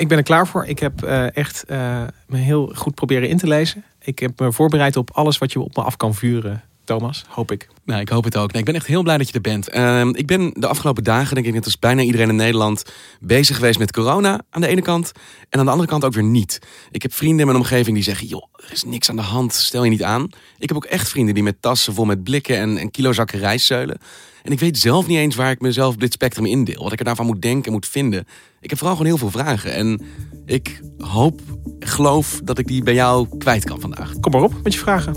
Ik 0.00 0.08
ben 0.08 0.18
er 0.18 0.24
klaar 0.24 0.46
voor. 0.46 0.66
Ik 0.66 0.78
heb 0.78 1.04
uh, 1.04 1.36
echt 1.36 1.64
uh, 1.70 2.02
me 2.26 2.36
heel 2.36 2.72
goed 2.74 2.94
proberen 2.94 3.28
in 3.28 3.36
te 3.36 3.46
lezen. 3.46 3.84
Ik 3.98 4.18
heb 4.18 4.40
me 4.40 4.52
voorbereid 4.52 4.96
op 4.96 5.10
alles 5.12 5.38
wat 5.38 5.52
je 5.52 5.60
op 5.60 5.76
me 5.76 5.82
af 5.82 5.96
kan 5.96 6.14
vuren. 6.14 6.62
Thomas, 6.90 7.24
hoop 7.28 7.52
ik. 7.52 7.68
Nou, 7.84 8.00
ik 8.00 8.08
hoop 8.08 8.24
het 8.24 8.36
ook. 8.36 8.52
Nee, 8.52 8.60
ik 8.60 8.66
ben 8.66 8.74
echt 8.74 8.86
heel 8.86 9.02
blij 9.02 9.18
dat 9.18 9.28
je 9.28 9.32
er 9.34 9.40
bent. 9.40 9.74
Uh, 9.74 10.06
ik 10.12 10.26
ben 10.26 10.50
de 10.54 10.66
afgelopen 10.66 11.04
dagen, 11.04 11.34
denk 11.34 11.46
ik 11.46 11.52
net 11.52 11.64
als 11.64 11.78
bijna 11.78 12.02
iedereen 12.02 12.28
in 12.28 12.36
Nederland, 12.36 12.84
bezig 13.20 13.56
geweest 13.56 13.78
met 13.78 13.92
corona 13.92 14.40
aan 14.50 14.60
de 14.60 14.66
ene 14.66 14.82
kant. 14.82 15.12
En 15.48 15.58
aan 15.58 15.64
de 15.64 15.70
andere 15.70 15.88
kant 15.88 16.04
ook 16.04 16.12
weer 16.12 16.22
niet. 16.22 16.58
Ik 16.90 17.02
heb 17.02 17.12
vrienden 17.12 17.38
in 17.38 17.46
mijn 17.46 17.58
omgeving 17.58 17.94
die 17.94 18.04
zeggen, 18.04 18.26
joh, 18.26 18.44
er 18.56 18.72
is 18.72 18.84
niks 18.84 19.10
aan 19.10 19.16
de 19.16 19.22
hand, 19.22 19.52
stel 19.52 19.84
je 19.84 19.90
niet 19.90 20.02
aan. 20.02 20.24
Ik 20.58 20.68
heb 20.68 20.76
ook 20.76 20.84
echt 20.84 21.08
vrienden 21.08 21.34
die 21.34 21.42
met 21.42 21.62
tassen 21.62 21.94
vol 21.94 22.04
met 22.04 22.22
blikken 22.22 22.56
en, 22.56 22.76
en 22.76 22.90
kilozakken 22.90 23.38
rijstzeulen. 23.38 23.98
En 24.42 24.52
ik 24.52 24.60
weet 24.60 24.78
zelf 24.78 25.06
niet 25.06 25.18
eens 25.18 25.36
waar 25.36 25.50
ik 25.50 25.60
mezelf 25.60 25.94
op 25.94 26.00
dit 26.00 26.12
spectrum 26.12 26.46
indeel. 26.46 26.82
Wat 26.82 26.92
ik 26.92 26.98
er 26.98 27.04
daarvan 27.04 27.26
moet 27.26 27.42
denken 27.42 27.64
en 27.64 27.72
moet 27.72 27.88
vinden. 27.88 28.26
Ik 28.60 28.70
heb 28.70 28.78
vooral 28.78 28.96
gewoon 28.96 29.10
heel 29.10 29.30
veel 29.30 29.40
vragen. 29.40 29.74
En 29.74 30.02
ik 30.46 30.80
hoop, 30.98 31.40
geloof 31.78 32.40
dat 32.44 32.58
ik 32.58 32.66
die 32.66 32.82
bij 32.82 32.94
jou 32.94 33.38
kwijt 33.38 33.64
kan 33.64 33.80
vandaag. 33.80 34.12
Kom 34.20 34.32
maar 34.32 34.42
op 34.42 34.54
met 34.62 34.72
je 34.72 34.78
vragen. 34.78 35.14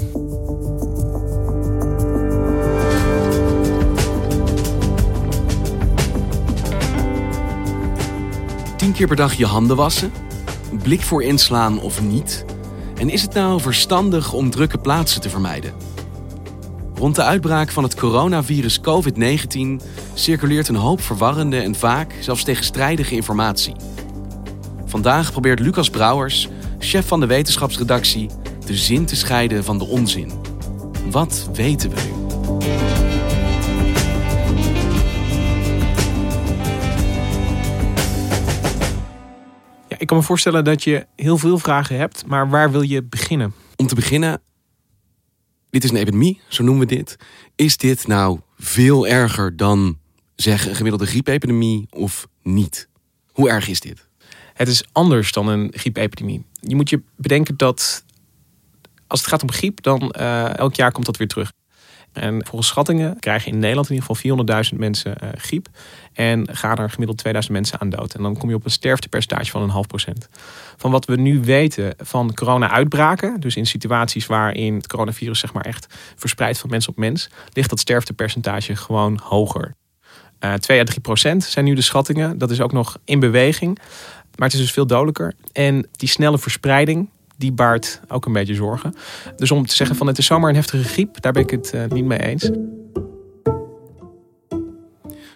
Keer 8.93 9.07
per 9.07 9.15
dag 9.15 9.33
je 9.33 9.45
handen 9.45 9.75
wassen? 9.75 10.11
Blik 10.83 11.01
voor 11.01 11.23
inslaan 11.23 11.81
of 11.81 12.01
niet? 12.01 12.45
En 12.95 13.09
is 13.09 13.21
het 13.21 13.33
nou 13.33 13.61
verstandig 13.61 14.33
om 14.33 14.49
drukke 14.49 14.77
plaatsen 14.77 15.21
te 15.21 15.29
vermijden? 15.29 15.73
Rond 16.95 17.15
de 17.15 17.23
uitbraak 17.23 17.71
van 17.71 17.83
het 17.83 17.95
coronavirus 17.95 18.79
COVID-19 18.79 19.85
circuleert 20.13 20.67
een 20.67 20.75
hoop 20.75 21.01
verwarrende 21.01 21.59
en 21.59 21.75
vaak 21.75 22.15
zelfs 22.19 22.43
tegenstrijdige 22.43 23.15
informatie. 23.15 23.75
Vandaag 24.85 25.31
probeert 25.31 25.59
Lucas 25.59 25.89
Brouwers, 25.89 26.49
chef 26.79 27.07
van 27.07 27.19
de 27.19 27.25
wetenschapsredactie, 27.25 28.29
de 28.65 28.75
zin 28.75 29.05
te 29.05 29.15
scheiden 29.15 29.63
van 29.63 29.77
de 29.77 29.85
onzin. 29.85 30.31
Wat 31.11 31.49
weten 31.53 31.89
we 31.89 31.95
nu? 32.01 32.92
Ik 40.03 40.09
kan 40.09 40.17
me 40.17 40.23
voorstellen 40.23 40.63
dat 40.63 40.83
je 40.83 41.07
heel 41.15 41.37
veel 41.37 41.57
vragen 41.57 41.97
hebt, 41.97 42.25
maar 42.25 42.49
waar 42.49 42.71
wil 42.71 42.81
je 42.81 43.03
beginnen? 43.03 43.53
Om 43.75 43.87
te 43.87 43.95
beginnen, 43.95 44.41
dit 45.69 45.83
is 45.83 45.89
een 45.89 45.95
epidemie, 45.95 46.41
zo 46.47 46.63
noemen 46.63 46.87
we 46.87 46.95
dit. 46.95 47.17
Is 47.55 47.77
dit 47.77 48.07
nou 48.07 48.39
veel 48.57 49.07
erger 49.07 49.57
dan 49.57 49.97
zeg 50.35 50.67
een 50.67 50.75
gemiddelde 50.75 51.05
griepepidemie 51.05 51.87
of 51.89 52.27
niet? 52.41 52.89
Hoe 53.31 53.49
erg 53.49 53.67
is 53.67 53.79
dit? 53.79 54.07
Het 54.53 54.67
is 54.67 54.83
anders 54.91 55.31
dan 55.31 55.47
een 55.47 55.73
griepepidemie. 55.75 56.45
Je 56.59 56.75
moet 56.75 56.89
je 56.89 57.01
bedenken 57.15 57.57
dat 57.57 58.03
als 59.07 59.19
het 59.19 59.29
gaat 59.29 59.41
om 59.41 59.51
griep, 59.51 59.81
dan 59.81 60.15
uh, 60.19 60.57
elk 60.57 60.75
jaar 60.75 60.91
komt 60.91 61.05
dat 61.05 61.17
weer 61.17 61.27
terug. 61.27 61.51
En 62.13 62.45
volgens 62.45 62.67
schattingen 62.67 63.19
krijgen 63.19 63.51
in 63.51 63.59
Nederland 63.59 63.89
in 63.89 63.95
ieder 63.95 64.15
geval 64.15 64.63
400.000 64.71 64.77
mensen 64.77 65.15
uh, 65.23 65.29
griep. 65.37 65.67
En 66.13 66.47
gaan 66.51 66.77
er 66.77 66.89
gemiddeld 66.89 67.17
2000 67.17 67.53
mensen 67.55 67.79
aan 67.79 67.89
dood. 67.89 68.13
En 68.13 68.23
dan 68.23 68.37
kom 68.37 68.49
je 68.49 68.55
op 68.55 68.65
een 68.65 68.71
sterftepercentage 68.71 69.51
van 69.51 69.61
een 69.61 69.69
half 69.69 69.87
procent. 69.87 70.29
Van 70.77 70.91
wat 70.91 71.05
we 71.05 71.15
nu 71.15 71.39
weten 71.39 71.93
van 71.97 72.33
corona-uitbraken, 72.33 73.39
dus 73.39 73.55
in 73.55 73.65
situaties 73.65 74.25
waarin 74.25 74.75
het 74.75 74.87
coronavirus 74.87 75.39
zeg 75.39 75.53
maar 75.53 75.65
echt 75.65 75.95
verspreidt 76.15 76.57
van 76.57 76.69
mens 76.69 76.87
op 76.87 76.97
mens, 76.97 77.29
ligt 77.53 77.69
dat 77.69 77.79
sterftepercentage 77.79 78.75
gewoon 78.75 79.19
hoger. 79.23 79.75
Uh, 80.39 80.53
2 80.53 80.79
à 80.79 80.83
3 80.83 80.99
procent 80.99 81.43
zijn 81.43 81.65
nu 81.65 81.73
de 81.73 81.81
schattingen. 81.81 82.37
Dat 82.37 82.51
is 82.51 82.61
ook 82.61 82.71
nog 82.71 82.97
in 83.05 83.19
beweging. 83.19 83.79
Maar 84.35 84.47
het 84.47 84.53
is 84.53 84.59
dus 84.59 84.71
veel 84.71 84.87
dodelijker. 84.87 85.33
En 85.51 85.87
die 85.91 86.09
snelle 86.09 86.37
verspreiding, 86.37 87.09
die 87.43 87.51
baart 87.51 87.99
ook 88.07 88.25
een 88.25 88.33
beetje 88.33 88.55
zorgen. 88.55 88.93
Dus 89.35 89.51
om 89.51 89.65
te 89.65 89.75
zeggen 89.75 89.95
van 89.95 90.07
het 90.07 90.17
is 90.17 90.25
zomaar 90.25 90.49
een 90.49 90.55
heftige 90.55 90.83
griep, 90.83 91.21
daar 91.21 91.31
ben 91.31 91.41
ik 91.41 91.49
het 91.49 91.71
uh, 91.75 91.85
niet 91.85 92.05
mee 92.05 92.19
eens. 92.19 92.49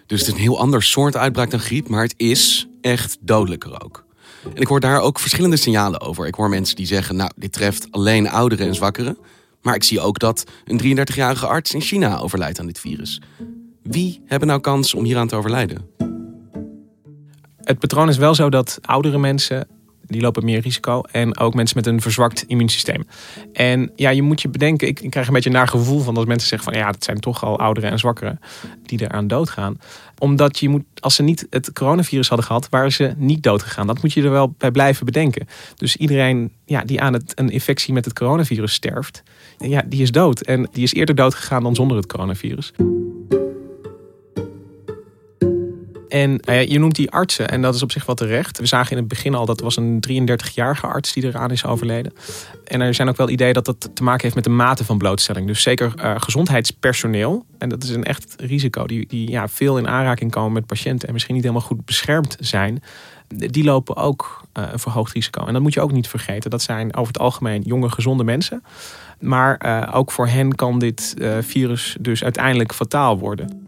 Dus 0.06 0.20
het 0.20 0.28
is 0.28 0.34
een 0.34 0.40
heel 0.40 0.60
ander 0.60 0.84
soort 0.84 1.18
uitbraak 1.18 1.52
dan 1.52 1.60
griep, 1.60 1.88
maar 1.88 2.02
het 2.02 2.14
is 2.18 2.68
echt 2.82 3.18
dodelijker 3.22 3.84
ook. 3.84 4.06
En 4.44 4.62
ik 4.62 4.68
hoor 4.68 4.80
daar 4.80 5.00
ook 5.00 5.20
verschillende 5.20 5.58
signalen 5.58 6.02
over. 6.02 6.28
Ik 6.28 6.36
hoor 6.36 6.50
mensen 6.50 6.76
die 6.76 6.86
zeggen, 6.86 7.16
nou, 7.16 7.32
dit 7.36 7.52
treft 7.52 7.88
alleen 7.92 8.30
ouderen 8.30 8.68
en 8.68 8.76
zwakkeren. 8.76 9.18
Maar 9.62 9.76
ik 9.76 9.84
zie 9.84 10.00
ook 10.00 10.20
dat 10.20 10.44
een 10.66 10.98
33-jarige 11.08 11.48
arts 11.48 11.74
in 11.74 11.82
China 11.82 12.20
overlijdt 12.20 12.60
aan 12.60 12.66
dit 12.66 12.80
virus. 12.80 13.22
Wie 13.84 14.22
hebben 14.26 14.48
nou 14.48 14.62
kans 14.62 14.94
om 14.94 15.04
hieraan 15.04 15.28
te 15.28 15.36
overlijden? 15.36 15.90
Het 17.64 17.80
patroon 17.80 18.10
is 18.10 18.18
wel 18.18 18.36
zo 18.36 18.50
dat 18.50 18.80
oudere 18.82 19.18
mensen 19.18 19.68
die 20.08 20.22
lopen 20.22 20.46
meer 20.46 20.60
risico. 20.60 21.02
En 21.02 21.38
ook 21.38 21.54
mensen 21.54 21.78
met 21.78 21.88
een 21.88 22.02
verzwakt 22.02 22.44
immuunsysteem. 22.48 23.08
En 23.54 23.92
ja, 23.96 24.10
je 24.10 24.22
moet 24.22 24.42
je 24.42 24.50
bedenken, 24.50 24.88
ik, 24.88 25.10
krijg 25.10 25.28
een 25.28 25.34
beetje 25.34 25.50
een 25.50 25.56
naar 25.56 25.68
gevoel 25.68 26.00
van 26.00 26.18
als 26.18 26.26
mensen 26.26 26.48
zeggen 26.48 26.72
van 26.72 26.82
ja, 26.82 26.92
dat 26.92 27.04
zijn 27.04 27.20
toch 27.20 27.44
al 27.44 27.60
ouderen 27.60 27.92
en 27.92 28.00
zwakkeren 28.00 28.40
die 28.84 29.02
eraan 29.02 29.28
doodgaan. 29.28 29.80
Omdat 30.18 30.60
je 30.60 30.70
moet, 30.70 30.84
als 31.00 31.16
ze 31.16 31.24
niet 31.24 31.48
het 31.50 31.74
coronavirus 31.74 32.28
hadden 32.28 32.48
gehad, 32.48 32.70
waren 32.70 32.92
ze 32.92 33.14
niet 33.18 33.44
doodgegaan. 33.44 33.88
Dat 33.88 34.02
moet 34.02 34.14
je 34.14 34.24
er 34.24 34.32
wel 34.32 34.56
bij 34.58 34.72
blijven 34.72 35.06
bedenken. 35.06 35.48
Dus 35.76 35.96
iedereen 35.96 36.52
ja, 36.66 36.84
die 36.84 37.02
aan 37.02 37.14
het, 37.14 37.32
een 37.36 37.50
infectie 37.50 37.94
met 37.94 38.06
het 38.06 38.14
coronavirus 38.14 38.74
sterft, 38.74 39.24
ja, 39.58 39.84
die 39.86 40.02
is 40.02 40.12
dood. 40.12 40.42
En 40.42 40.70
die 40.72 40.84
is 40.84 40.94
eerder 40.94 41.16
dood 41.16 41.36
gegaan 41.36 41.64
dan 41.64 41.76
zonder 41.76 41.98
het 41.98 42.06
coronavirus. 42.06 42.74
En 46.10 46.40
uh, 46.50 46.66
je 46.68 46.80
noemt 46.80 46.96
die 46.96 47.12
artsen 47.12 47.50
en 47.50 47.62
dat 47.62 47.76
is 47.76 47.84
op 47.84 47.92
zich 47.92 48.06
wel 48.06 48.16
terecht. 48.16 48.60
We 48.60 48.66
zagen 48.66 48.92
in 48.92 48.98
het 48.98 49.08
begin 49.08 49.36
al 49.36 49.46
dat 49.46 49.60
was 49.60 49.78
een 49.78 50.04
33-jarige 50.10 50.88
arts 50.88 51.14
die 51.14 51.26
eraan 51.26 51.52
is 51.52 51.66
overleden. 51.66 52.14
En 52.64 52.82
er 52.82 52.94
zijn 52.94 53.10
ook 53.10 53.18
wel 53.18 53.30
ideeën 53.30 53.54
dat 53.54 53.66
dat 53.66 53.90
te 53.94 54.04
maken 54.04 54.22
heeft 54.22 54.36
met 54.36 54.44
de 54.44 54.50
mate 54.50 54.86
van 54.86 54.98
blootstelling. 54.98 55.48
Dus 55.48 55.62
zeker 55.62 55.94
uh, 55.98 56.16
gezondheidspersoneel, 56.18 57.46
en 57.58 57.70
dat 57.70 57.84
is 57.84 57.90
een 57.90 58.04
echt 58.04 58.36
risico, 58.38 58.88
die, 58.88 59.08
die 59.08 59.30
ja, 59.30 59.48
veel 59.48 59.78
in 59.78 59.88
aanraking 59.88 60.32
komen 60.32 60.52
met 60.52 60.66
patiënten 60.66 61.08
en 61.08 61.14
misschien 61.14 61.36
niet 61.36 61.44
helemaal 61.44 61.68
goed 61.68 61.86
beschermd 61.86 62.38
zijn. 62.40 62.84
Die 63.28 63.64
lopen 63.64 63.96
ook 63.96 64.42
uh, 64.54 64.64
een 64.72 64.80
verhoogd 64.80 65.14
risico. 65.14 65.46
En 65.46 65.54
dat 65.54 65.62
moet 65.62 65.74
je 65.74 65.82
ook 65.82 65.92
niet 65.92 66.08
vergeten. 66.08 66.50
Dat 66.50 66.62
zijn 66.62 66.96
over 66.96 67.14
het 67.14 67.22
algemeen 67.22 67.62
jonge, 67.62 67.90
gezonde 67.90 68.24
mensen. 68.24 68.64
Maar 69.20 69.90
ook 69.94 70.12
voor 70.12 70.28
hen 70.28 70.56
kan 70.56 70.80
dit 70.80 71.14
virus 71.40 71.98
dus 72.00 72.24
uiteindelijk 72.24 72.74
fataal 72.74 73.20
worden. 73.20 73.68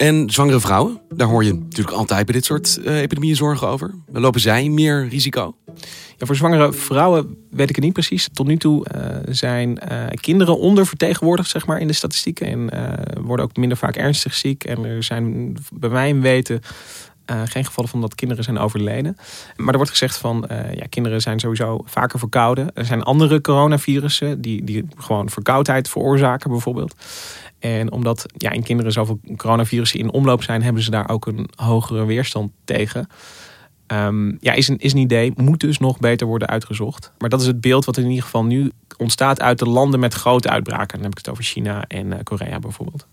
En 0.00 0.30
zwangere 0.30 0.60
vrouwen, 0.60 1.00
daar 1.08 1.28
hoor 1.28 1.44
je 1.44 1.54
natuurlijk 1.54 1.96
altijd 1.96 2.26
bij 2.26 2.34
dit 2.34 2.44
soort 2.44 2.80
uh, 2.84 3.00
epidemieën 3.00 3.36
zorgen 3.36 3.68
over. 3.68 3.94
Lopen 4.12 4.40
zij 4.40 4.68
meer 4.68 5.08
risico? 5.08 5.54
Ja, 6.16 6.26
voor 6.26 6.36
zwangere 6.36 6.72
vrouwen 6.72 7.36
weet 7.50 7.68
ik 7.68 7.74
het 7.74 7.84
niet 7.84 7.92
precies. 7.92 8.28
Tot 8.32 8.46
nu 8.46 8.56
toe 8.56 8.86
uh, 8.94 9.16
zijn 9.28 9.78
uh, 9.90 10.06
kinderen 10.20 10.58
ondervertegenwoordigd 10.58 11.50
zeg 11.50 11.66
maar, 11.66 11.80
in 11.80 11.86
de 11.86 11.92
statistieken. 11.92 12.46
En 12.46 12.70
worden 13.22 13.44
ook 13.44 13.56
minder 13.56 13.78
vaak 13.78 13.96
ernstig 13.96 14.34
ziek. 14.34 14.64
En 14.64 14.84
er 14.84 15.02
zijn 15.02 15.56
bij 15.72 15.90
mijn 15.90 16.20
weten 16.20 16.60
geen 17.44 17.64
gevallen 17.64 17.90
van 17.90 18.00
dat 18.00 18.14
kinderen 18.14 18.44
zijn 18.44 18.58
overleden. 18.58 19.16
Maar 19.56 19.68
er 19.68 19.76
wordt 19.76 19.90
gezegd 19.90 20.16
van 20.16 20.48
ja, 20.74 20.86
kinderen 20.88 21.20
zijn 21.20 21.40
sowieso 21.40 21.82
vaker 21.84 22.18
verkouden. 22.18 22.74
Er 22.74 22.84
zijn 22.84 23.02
andere 23.02 23.40
coronavirussen 23.40 24.40
die, 24.40 24.64
die 24.64 24.86
gewoon 24.96 25.30
verkoudheid 25.30 25.88
veroorzaken 25.88 26.50
bijvoorbeeld. 26.50 26.94
En 27.60 27.92
omdat 27.92 28.26
ja, 28.36 28.50
in 28.50 28.62
kinderen 28.62 28.92
zoveel 28.92 29.20
coronavirussen 29.36 29.98
in 29.98 30.12
omloop 30.12 30.42
zijn, 30.42 30.62
hebben 30.62 30.82
ze 30.82 30.90
daar 30.90 31.08
ook 31.08 31.26
een 31.26 31.48
hogere 31.54 32.04
weerstand 32.04 32.52
tegen. 32.64 33.08
Um, 33.86 34.36
ja, 34.40 34.52
is 34.52 34.68
een, 34.68 34.78
is 34.78 34.92
een 34.92 34.98
idee, 34.98 35.32
moet 35.36 35.60
dus 35.60 35.78
nog 35.78 35.98
beter 35.98 36.26
worden 36.26 36.48
uitgezocht. 36.48 37.12
Maar 37.18 37.28
dat 37.28 37.40
is 37.40 37.46
het 37.46 37.60
beeld 37.60 37.84
wat 37.84 37.96
in 37.96 38.06
ieder 38.06 38.22
geval 38.22 38.44
nu 38.44 38.70
ontstaat 38.96 39.40
uit 39.40 39.58
de 39.58 39.68
landen 39.68 40.00
met 40.00 40.14
grote 40.14 40.48
uitbraken. 40.48 40.94
Dan 40.94 41.02
heb 41.02 41.10
ik 41.10 41.18
het 41.18 41.28
over 41.28 41.44
China 41.44 41.84
en 41.86 42.06
uh, 42.06 42.14
Korea 42.22 42.58
bijvoorbeeld. 42.58 43.06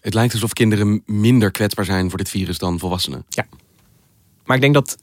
Het 0.00 0.14
lijkt 0.14 0.32
alsof 0.32 0.52
kinderen 0.52 1.02
minder 1.06 1.50
kwetsbaar 1.50 1.84
zijn 1.84 2.08
voor 2.08 2.18
dit 2.18 2.28
virus 2.28 2.58
dan 2.58 2.78
volwassenen. 2.78 3.24
Ja. 3.28 3.46
Maar 4.44 4.56
ik 4.56 4.62
denk 4.62 4.74
dat 4.74 4.98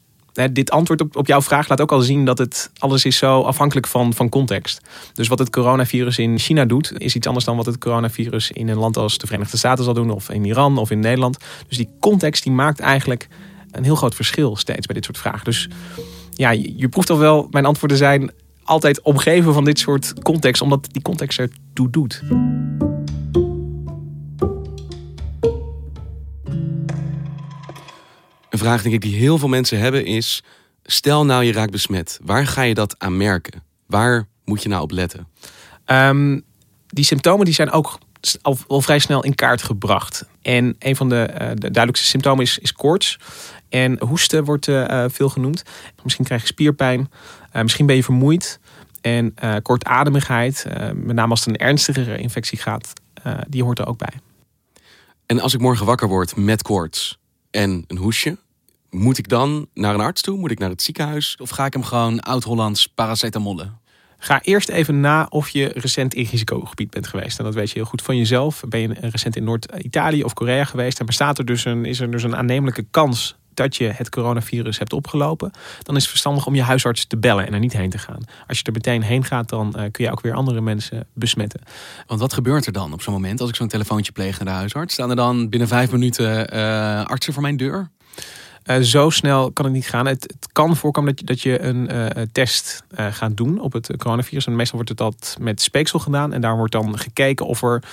dit 0.51 0.71
antwoord 0.71 1.01
op, 1.01 1.15
op 1.15 1.27
jouw 1.27 1.41
vraag 1.41 1.69
laat 1.69 1.81
ook 1.81 1.91
al 1.91 2.01
zien 2.01 2.25
dat 2.25 2.37
het 2.37 2.71
alles 2.77 3.05
is 3.05 3.17
zo 3.17 3.41
afhankelijk 3.41 3.87
van, 3.87 4.13
van 4.13 4.29
context. 4.29 4.81
Dus 5.13 5.27
wat 5.27 5.39
het 5.39 5.49
coronavirus 5.49 6.17
in 6.17 6.39
China 6.39 6.65
doet, 6.65 6.93
is 6.97 7.15
iets 7.15 7.27
anders 7.27 7.45
dan 7.45 7.55
wat 7.55 7.65
het 7.65 7.77
coronavirus 7.77 8.51
in 8.51 8.69
een 8.69 8.77
land 8.77 8.97
als 8.97 9.17
de 9.17 9.25
Verenigde 9.25 9.57
Staten 9.57 9.83
zal 9.83 9.93
doen, 9.93 10.09
of 10.09 10.29
in 10.29 10.45
Iran 10.45 10.77
of 10.77 10.91
in 10.91 10.99
Nederland. 10.99 11.37
Dus 11.67 11.77
die 11.77 11.89
context 11.99 12.43
die 12.43 12.51
maakt 12.51 12.79
eigenlijk 12.79 13.27
een 13.71 13.83
heel 13.83 13.95
groot 13.95 14.15
verschil 14.15 14.55
steeds 14.55 14.85
bij 14.85 14.95
dit 14.95 15.05
soort 15.05 15.17
vragen. 15.17 15.43
Dus 15.43 15.69
ja, 16.33 16.49
je, 16.49 16.89
proeft 16.89 17.09
al 17.09 17.17
wel, 17.17 17.47
mijn 17.51 17.65
antwoorden 17.65 17.97
zijn 17.97 18.31
altijd 18.63 19.01
omgeven 19.01 19.53
van 19.53 19.63
dit 19.63 19.79
soort 19.79 20.13
context, 20.21 20.61
omdat 20.61 20.87
die 20.91 21.01
context 21.01 21.39
ertoe 21.39 21.89
doet. 21.89 22.21
Vraag 28.61 28.81
denk 28.81 28.95
ik 28.95 29.01
die 29.01 29.15
heel 29.15 29.37
veel 29.37 29.47
mensen 29.47 29.79
hebben 29.79 30.05
is... 30.05 30.43
stel 30.83 31.25
nou 31.25 31.43
je 31.43 31.51
raakt 31.51 31.71
besmet, 31.71 32.19
waar 32.23 32.47
ga 32.47 32.61
je 32.61 32.73
dat 32.73 32.95
aan 32.97 33.17
merken? 33.17 33.63
Waar 33.87 34.27
moet 34.45 34.63
je 34.63 34.69
nou 34.69 34.81
op 34.81 34.91
letten? 34.91 35.27
Um, 35.85 36.41
die 36.87 37.05
symptomen 37.05 37.45
die 37.45 37.53
zijn 37.53 37.71
ook 37.71 37.99
al, 38.41 38.57
al, 38.67 38.81
vrij 38.81 38.99
snel 38.99 39.23
in 39.23 39.35
kaart 39.35 39.63
gebracht. 39.63 40.25
En 40.41 40.75
een 40.79 40.95
van 40.95 41.09
de, 41.09 41.29
uh, 41.31 41.37
de 41.37 41.55
duidelijkste 41.55 42.07
symptomen 42.07 42.43
is, 42.43 42.57
is 42.57 42.73
koorts. 42.73 43.19
En 43.69 43.99
hoesten 44.03 44.43
wordt 44.43 44.67
uh, 44.67 45.05
veel 45.07 45.29
genoemd. 45.29 45.63
Misschien 46.03 46.25
krijg 46.25 46.41
je 46.41 46.47
spierpijn. 46.47 47.11
Uh, 47.55 47.61
misschien 47.61 47.85
ben 47.85 47.95
je 47.95 48.03
vermoeid. 48.03 48.59
En 49.01 49.33
kortademigheid, 49.61 50.65
met 50.93 51.15
name 51.15 51.29
als 51.29 51.45
het 51.45 51.49
een 51.49 51.67
ernstigere 51.67 52.17
infectie 52.17 52.57
gaat, 52.57 52.93
die 53.47 53.63
hoort 53.63 53.79
er 53.79 53.87
ook 53.87 53.97
bij. 53.97 54.13
En 55.25 55.39
als 55.39 55.53
ik 55.53 55.59
morgen 55.59 55.85
wakker 55.85 56.07
word 56.07 56.35
met 56.35 56.61
koorts, 56.61 57.19
en 57.51 57.83
een 57.87 57.97
hoesje. 57.97 58.37
Moet 58.91 59.17
ik 59.17 59.29
dan 59.29 59.67
naar 59.73 59.93
een 59.93 59.99
arts 59.99 60.21
toe? 60.21 60.37
Moet 60.37 60.51
ik 60.51 60.59
naar 60.59 60.69
het 60.69 60.81
ziekenhuis? 60.81 61.37
Of 61.39 61.49
ga 61.49 61.65
ik 61.65 61.73
hem 61.73 61.83
gewoon 61.83 62.19
oud-Hollands 62.19 62.87
paracetamollen? 62.87 63.79
Ga 64.17 64.41
eerst 64.41 64.69
even 64.69 64.99
na 64.99 65.27
of 65.29 65.49
je 65.49 65.71
recent 65.73 66.13
in 66.13 66.27
risicogebied 66.31 66.89
bent 66.89 67.07
geweest. 67.07 67.39
En 67.39 67.45
dat 67.45 67.53
weet 67.53 67.69
je 67.69 67.75
heel 67.75 67.85
goed 67.85 68.01
van 68.01 68.17
jezelf. 68.17 68.63
Ben 68.67 68.79
je 68.79 68.93
recent 68.99 69.35
in 69.35 69.43
Noord-Italië 69.43 70.23
of 70.23 70.33
Korea 70.33 70.63
geweest? 70.63 70.99
En 70.99 71.05
bestaat 71.05 71.37
er 71.37 71.45
dus 71.45 71.65
een, 71.65 71.85
is 71.85 71.99
er 71.99 72.11
dus 72.11 72.23
een 72.23 72.35
aannemelijke 72.35 72.85
kans 72.91 73.35
dat 73.53 73.75
je 73.75 73.85
het 73.85 74.09
coronavirus 74.09 74.77
hebt 74.77 74.93
opgelopen, 74.93 75.51
dan 75.83 75.95
is 75.95 76.01
het 76.01 76.09
verstandig 76.09 76.45
om 76.45 76.55
je 76.55 76.61
huisarts 76.61 77.05
te 77.05 77.17
bellen 77.17 77.47
en 77.47 77.53
er 77.53 77.59
niet 77.59 77.73
heen 77.73 77.89
te 77.89 77.97
gaan. 77.97 78.23
Als 78.47 78.57
je 78.57 78.63
er 78.63 78.71
meteen 78.71 79.01
heen 79.01 79.23
gaat, 79.23 79.49
dan 79.49 79.73
uh, 79.77 79.83
kun 79.91 80.05
je 80.05 80.11
ook 80.11 80.21
weer 80.21 80.33
andere 80.33 80.61
mensen 80.61 81.07
besmetten. 81.13 81.61
Want 82.07 82.19
wat 82.19 82.33
gebeurt 82.33 82.65
er 82.65 82.71
dan 82.71 82.93
op 82.93 83.01
zo'n 83.01 83.13
moment 83.13 83.41
als 83.41 83.49
ik 83.49 83.55
zo'n 83.55 83.67
telefoontje 83.67 84.11
pleeg 84.11 84.37
naar 84.37 84.47
de 84.47 84.59
huisarts? 84.59 84.93
Staan 84.93 85.09
er 85.09 85.15
dan 85.15 85.49
binnen 85.49 85.67
vijf 85.67 85.91
minuten 85.91 86.55
uh, 86.55 87.03
artsen 87.03 87.33
voor 87.33 87.41
mijn 87.41 87.57
deur? 87.57 87.89
Uh, 88.65 88.77
zo 88.77 89.09
snel 89.09 89.51
kan 89.51 89.65
het 89.65 89.73
niet 89.73 89.87
gaan. 89.87 90.05
Het, 90.05 90.23
het 90.23 90.47
kan 90.51 90.75
voorkomen 90.75 91.15
dat 91.15 91.19
je, 91.19 91.25
dat 91.25 91.41
je 91.41 91.61
een 91.61 91.93
uh, 91.93 92.23
test 92.31 92.83
uh, 92.99 93.07
gaat 93.11 93.37
doen 93.37 93.59
op 93.59 93.73
het 93.73 93.97
coronavirus. 93.97 94.45
En 94.45 94.55
meestal 94.55 94.75
wordt 94.75 94.89
het 94.89 94.97
dat 94.97 95.37
met 95.39 95.61
speeksel 95.61 95.99
gedaan. 95.99 96.33
En 96.33 96.41
daar 96.41 96.57
wordt 96.57 96.71
dan 96.71 96.97
gekeken 96.97 97.45
of 97.45 97.63
er 97.63 97.83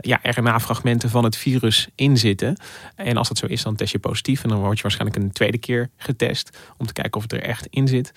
ja, 0.00 0.18
RNA-fragmenten 0.22 1.10
van 1.10 1.24
het 1.24 1.36
virus 1.36 1.88
in 1.94 2.18
zitten. 2.18 2.56
En 2.96 3.16
als 3.16 3.28
dat 3.28 3.38
zo 3.38 3.46
is, 3.46 3.62
dan 3.62 3.76
test 3.76 3.92
je 3.92 3.98
positief. 3.98 4.42
En 4.42 4.48
dan 4.48 4.58
word 4.58 4.76
je 4.76 4.82
waarschijnlijk 4.82 5.22
een 5.22 5.32
tweede 5.32 5.58
keer 5.58 5.90
getest. 5.96 6.58
Om 6.76 6.86
te 6.86 6.92
kijken 6.92 7.14
of 7.14 7.22
het 7.22 7.32
er 7.32 7.42
echt 7.42 7.66
in 7.70 7.88
zit. 7.88 8.12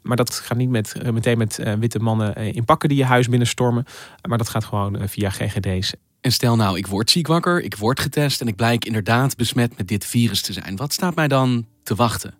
Maar 0.00 0.16
dat 0.16 0.34
gaat 0.34 0.58
niet 0.58 0.70
met, 0.70 1.12
meteen 1.12 1.38
met 1.38 1.62
witte 1.78 1.98
mannen 1.98 2.34
in 2.36 2.64
pakken 2.64 2.88
die 2.88 2.98
je 2.98 3.04
huis 3.04 3.28
binnenstormen. 3.28 3.84
Maar 4.28 4.38
dat 4.38 4.48
gaat 4.48 4.64
gewoon 4.64 5.08
via 5.08 5.30
GGD's 5.30 5.94
en 6.22 6.32
stel 6.32 6.56
nou, 6.56 6.78
ik 6.78 6.86
word 6.86 7.10
ziek 7.10 7.26
wakker, 7.26 7.60
ik 7.60 7.76
word 7.76 8.00
getest 8.00 8.40
en 8.40 8.46
ik 8.46 8.56
blijk 8.56 8.84
inderdaad 8.84 9.36
besmet 9.36 9.76
met 9.76 9.88
dit 9.88 10.06
virus 10.06 10.42
te 10.42 10.52
zijn. 10.52 10.76
Wat 10.76 10.92
staat 10.92 11.14
mij 11.14 11.28
dan 11.28 11.66
te 11.82 11.94
wachten? 11.94 12.34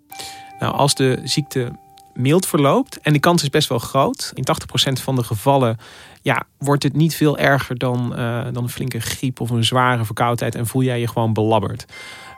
Nou, 0.59 0.75
als 0.75 0.95
de 0.95 1.21
ziekte 1.25 1.73
mild 2.15 2.47
verloopt, 2.47 3.01
en 3.01 3.13
die 3.13 3.21
kans 3.21 3.43
is 3.43 3.51
best 3.51 3.69
wel 3.69 3.79
groot, 3.79 4.33
in 4.35 4.45
80% 4.99 5.03
van 5.03 5.17
de 5.17 5.23
gevallen 5.25 5.77
ja, 6.23 6.43
wordt 6.59 6.83
het 6.83 6.93
niet 6.93 7.15
veel 7.15 7.39
erger 7.39 7.79
dan, 7.79 8.13
uh, 8.19 8.45
dan 8.53 8.63
een 8.63 8.69
flinke 8.69 9.01
griep 9.01 9.41
of 9.41 9.51
een 9.51 9.65
zware 9.65 10.05
verkoudheid 10.05 10.55
en 10.55 10.67
voel 10.67 10.83
jij 10.83 11.01
je 11.01 11.09
gewoon 11.09 11.33
belabberd 11.33 11.85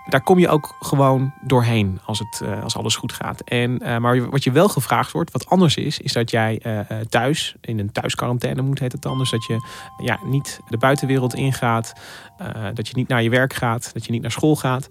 daar 0.08 0.22
kom 0.22 0.38
je 0.38 0.48
ook 0.48 0.76
gewoon 0.80 1.32
doorheen 1.40 2.00
als, 2.04 2.18
het, 2.18 2.40
uh, 2.42 2.62
als 2.62 2.76
alles 2.76 2.96
goed 2.96 3.12
gaat. 3.12 3.40
En, 3.40 3.82
uh, 3.82 3.98
maar 3.98 4.30
wat 4.30 4.44
je 4.44 4.52
wel 4.52 4.68
gevraagd 4.68 5.12
wordt, 5.12 5.32
wat 5.32 5.48
anders 5.48 5.76
is, 5.76 5.98
is 5.98 6.12
dat 6.12 6.30
jij 6.30 6.62
uh, 6.66 6.80
thuis, 7.08 7.54
in 7.60 7.78
een 7.78 7.92
thuisquarantaine 7.92 8.62
moet 8.62 8.78
heet 8.78 8.92
het 8.92 9.06
anders, 9.06 9.30
dat 9.30 9.44
je 9.44 9.58
ja, 9.96 10.18
niet 10.24 10.60
de 10.68 10.76
buitenwereld 10.76 11.34
ingaat, 11.34 11.92
dat 12.74 12.88
je 12.88 12.94
niet 12.96 13.08
naar 13.08 13.22
je 13.22 13.30
werk 13.30 13.52
gaat, 13.52 13.90
dat 13.92 14.06
je 14.06 14.12
niet 14.12 14.22
naar 14.22 14.30
school 14.30 14.56
gaat. 14.56 14.88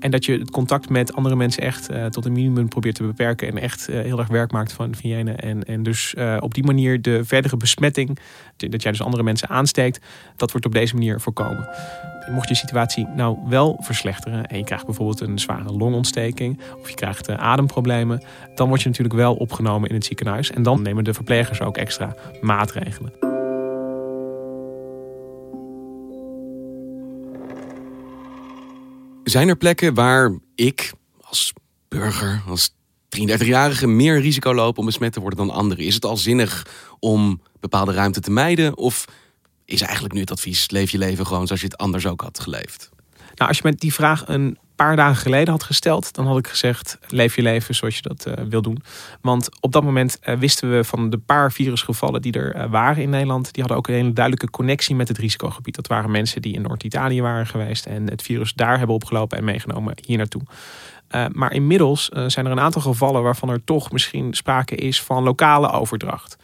En 0.00 0.10
dat 0.10 0.24
je 0.24 0.38
het 0.38 0.50
contact 0.50 0.88
met 0.88 1.14
andere 1.14 1.36
mensen 1.36 1.62
echt 1.62 1.88
tot 2.10 2.24
een 2.24 2.32
minimum 2.32 2.68
probeert 2.68 2.94
te 2.94 3.02
beperken 3.02 3.48
en 3.48 3.58
echt 3.58 3.86
heel 3.86 4.18
erg 4.18 4.28
werk 4.28 4.52
maakt 4.52 4.72
van 4.72 4.88
hygiëne. 4.88 5.32
En, 5.32 5.64
en 5.64 5.82
dus 5.82 6.14
op 6.38 6.54
die 6.54 6.64
manier 6.64 7.02
de 7.02 7.24
verdere 7.24 7.56
besmetting, 7.56 8.18
dat 8.56 8.82
jij 8.82 8.92
dus 8.92 9.02
andere 9.02 9.22
mensen 9.22 9.48
aansteekt, 9.48 10.00
dat 10.36 10.50
wordt 10.50 10.66
op 10.66 10.72
deze 10.72 10.94
manier 10.94 11.20
voorkomen. 11.20 11.68
Mocht 12.30 12.48
je 12.48 12.54
situatie 12.54 13.06
nou 13.06 13.38
wel 13.44 13.76
verslechteren 13.80 14.46
en 14.56 14.62
je 14.62 14.68
krijgt 14.68 14.86
bijvoorbeeld 14.86 15.20
een 15.20 15.38
zware 15.38 15.72
longontsteking 15.72 16.60
of 16.80 16.88
je 16.88 16.94
krijgt 16.94 17.28
uh, 17.28 17.36
ademproblemen, 17.36 18.24
dan 18.54 18.68
word 18.68 18.82
je 18.82 18.88
natuurlijk 18.88 19.16
wel 19.16 19.34
opgenomen 19.34 19.88
in 19.88 19.94
het 19.94 20.04
ziekenhuis 20.04 20.50
en 20.50 20.62
dan 20.62 20.82
nemen 20.82 21.04
de 21.04 21.14
verplegers 21.14 21.60
ook 21.60 21.76
extra 21.76 22.16
maatregelen. 22.40 23.12
Zijn 29.24 29.48
er 29.48 29.56
plekken 29.56 29.94
waar 29.94 30.38
ik 30.54 30.92
als 31.20 31.52
burger, 31.88 32.42
als 32.48 32.74
33-jarige 33.08 33.86
meer 33.86 34.20
risico 34.20 34.54
loop 34.54 34.78
om 34.78 34.84
besmet 34.84 35.12
te 35.12 35.20
worden 35.20 35.46
dan 35.46 35.56
anderen? 35.56 35.84
Is 35.84 35.94
het 35.94 36.04
al 36.04 36.16
zinnig 36.16 36.66
om 36.98 37.40
bepaalde 37.60 37.92
ruimte 37.92 38.20
te 38.20 38.30
mijden? 38.30 38.76
Of 38.76 39.04
is 39.64 39.80
eigenlijk 39.80 40.14
nu 40.14 40.20
het 40.20 40.30
advies: 40.30 40.70
leef 40.70 40.90
je 40.90 40.98
leven 40.98 41.26
gewoon 41.26 41.46
zoals 41.46 41.60
je 41.60 41.68
het 41.68 41.76
anders 41.76 42.06
ook 42.06 42.20
had 42.20 42.40
geleefd? 42.40 42.94
Nou, 43.36 43.48
als 43.48 43.56
je 43.56 43.62
met 43.64 43.80
die 43.80 43.94
vraag 43.94 44.28
een 44.28 44.58
paar 44.76 44.96
dagen 44.96 45.16
geleden 45.16 45.52
had 45.52 45.62
gesteld, 45.62 46.14
dan 46.14 46.26
had 46.26 46.38
ik 46.38 46.46
gezegd: 46.46 46.98
leef 47.08 47.36
je 47.36 47.42
leven 47.42 47.74
zoals 47.74 47.96
je 47.96 48.02
dat 48.02 48.26
uh, 48.26 48.34
wil 48.48 48.62
doen. 48.62 48.82
Want 49.20 49.48
op 49.60 49.72
dat 49.72 49.82
moment 49.82 50.18
uh, 50.24 50.34
wisten 50.34 50.70
we 50.70 50.84
van 50.84 51.10
de 51.10 51.18
paar 51.18 51.52
virusgevallen 51.52 52.22
die 52.22 52.32
er 52.32 52.56
uh, 52.56 52.70
waren 52.70 53.02
in 53.02 53.10
Nederland, 53.10 53.52
die 53.52 53.62
hadden 53.62 53.76
ook 53.76 53.88
een 53.88 53.94
hele 53.94 54.12
duidelijke 54.12 54.50
connectie 54.50 54.94
met 54.94 55.08
het 55.08 55.18
risicogebied. 55.18 55.74
Dat 55.74 55.86
waren 55.86 56.10
mensen 56.10 56.42
die 56.42 56.54
in 56.54 56.62
Noord-Italië 56.62 57.22
waren 57.22 57.46
geweest 57.46 57.86
en 57.86 58.10
het 58.10 58.22
virus 58.22 58.52
daar 58.54 58.78
hebben 58.78 58.96
opgelopen 58.96 59.38
en 59.38 59.44
meegenomen 59.44 59.94
hier 60.04 60.16
naartoe. 60.16 60.42
maar 61.32 61.52
inmiddels 61.52 62.08
zijn 62.26 62.46
er 62.46 62.52
een 62.52 62.60
aantal 62.60 62.82
gevallen 62.82 63.22
waarvan 63.22 63.48
er 63.48 63.64
toch 63.64 63.92
misschien 63.92 64.34
sprake 64.34 64.74
is 64.74 65.02
van 65.02 65.22
lokale 65.22 65.70
overdracht. 65.70 66.36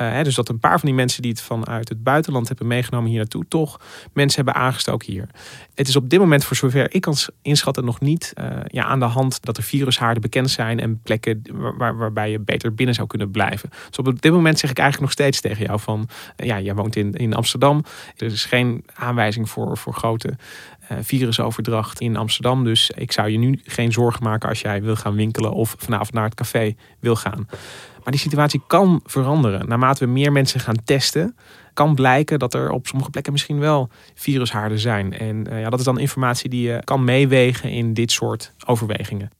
Uh, 0.00 0.22
dus 0.22 0.34
dat 0.34 0.48
een 0.48 0.58
paar 0.58 0.78
van 0.78 0.88
die 0.88 0.94
mensen 0.94 1.22
die 1.22 1.30
het 1.30 1.40
vanuit 1.40 1.88
het 1.88 2.02
buitenland 2.02 2.48
hebben 2.48 2.66
meegenomen 2.66 3.08
hier 3.08 3.18
naartoe, 3.18 3.44
toch 3.48 3.80
mensen 4.12 4.44
hebben 4.44 4.62
aangestoken 4.62 5.12
hier. 5.12 5.28
Het 5.74 5.88
is 5.88 5.96
op 5.96 6.10
dit 6.10 6.18
moment, 6.18 6.44
voor 6.44 6.56
zover 6.56 6.94
ik 6.94 7.00
kan 7.00 7.14
inschatten, 7.42 7.84
nog 7.84 8.00
niet 8.00 8.32
uh, 8.38 8.46
ja, 8.66 8.84
aan 8.84 8.98
de 8.98 9.04
hand 9.04 9.44
dat 9.44 9.56
er 9.56 9.62
virushaarden 9.62 10.22
bekend 10.22 10.50
zijn 10.50 10.80
en 10.80 11.00
plekken 11.02 11.42
waar, 11.52 11.96
waarbij 11.96 12.30
je 12.30 12.38
beter 12.38 12.74
binnen 12.74 12.94
zou 12.94 13.06
kunnen 13.06 13.30
blijven. 13.30 13.70
Dus 13.88 13.98
op 13.98 14.22
dit 14.22 14.32
moment 14.32 14.58
zeg 14.58 14.70
ik 14.70 14.78
eigenlijk 14.78 15.08
nog 15.08 15.26
steeds 15.26 15.40
tegen 15.40 15.64
jou 15.64 15.80
van, 15.80 16.08
uh, 16.36 16.46
ja, 16.46 16.60
jij 16.60 16.74
woont 16.74 16.96
in, 16.96 17.12
in 17.12 17.34
Amsterdam. 17.34 17.84
Er 18.16 18.26
is 18.26 18.44
geen 18.44 18.84
aanwijzing 18.94 19.50
voor, 19.50 19.76
voor 19.76 19.94
grote 19.94 20.36
virusoverdracht 21.00 22.00
in 22.00 22.16
Amsterdam. 22.16 22.64
Dus 22.64 22.90
ik 22.90 23.12
zou 23.12 23.28
je 23.28 23.38
nu 23.38 23.60
geen 23.64 23.92
zorgen 23.92 24.22
maken 24.22 24.48
als 24.48 24.60
jij 24.60 24.82
wil 24.82 24.96
gaan 24.96 25.14
winkelen 25.14 25.52
of 25.52 25.74
vanavond 25.78 26.12
naar 26.12 26.24
het 26.24 26.34
café 26.34 26.74
wil 27.00 27.16
gaan. 27.16 27.46
Maar 28.02 28.14
die 28.14 28.24
situatie 28.24 28.62
kan 28.66 29.00
veranderen. 29.04 29.68
Naarmate 29.68 30.04
we 30.04 30.10
meer 30.10 30.32
mensen 30.32 30.60
gaan 30.60 30.84
testen, 30.84 31.36
kan 31.72 31.94
blijken 31.94 32.38
dat 32.38 32.54
er 32.54 32.70
op 32.70 32.86
sommige 32.86 33.10
plekken 33.10 33.32
misschien 33.32 33.58
wel 33.58 33.88
virushaarden 34.14 34.78
zijn. 34.78 35.18
En 35.18 35.46
uh, 35.52 35.60
ja, 35.60 35.70
dat 35.70 35.78
is 35.78 35.84
dan 35.84 35.98
informatie 35.98 36.50
die 36.50 36.68
je 36.68 36.80
kan 36.84 37.04
meewegen 37.04 37.70
in 37.70 37.94
dit 37.94 38.12
soort 38.12 38.52
overwegingen. 38.66 39.30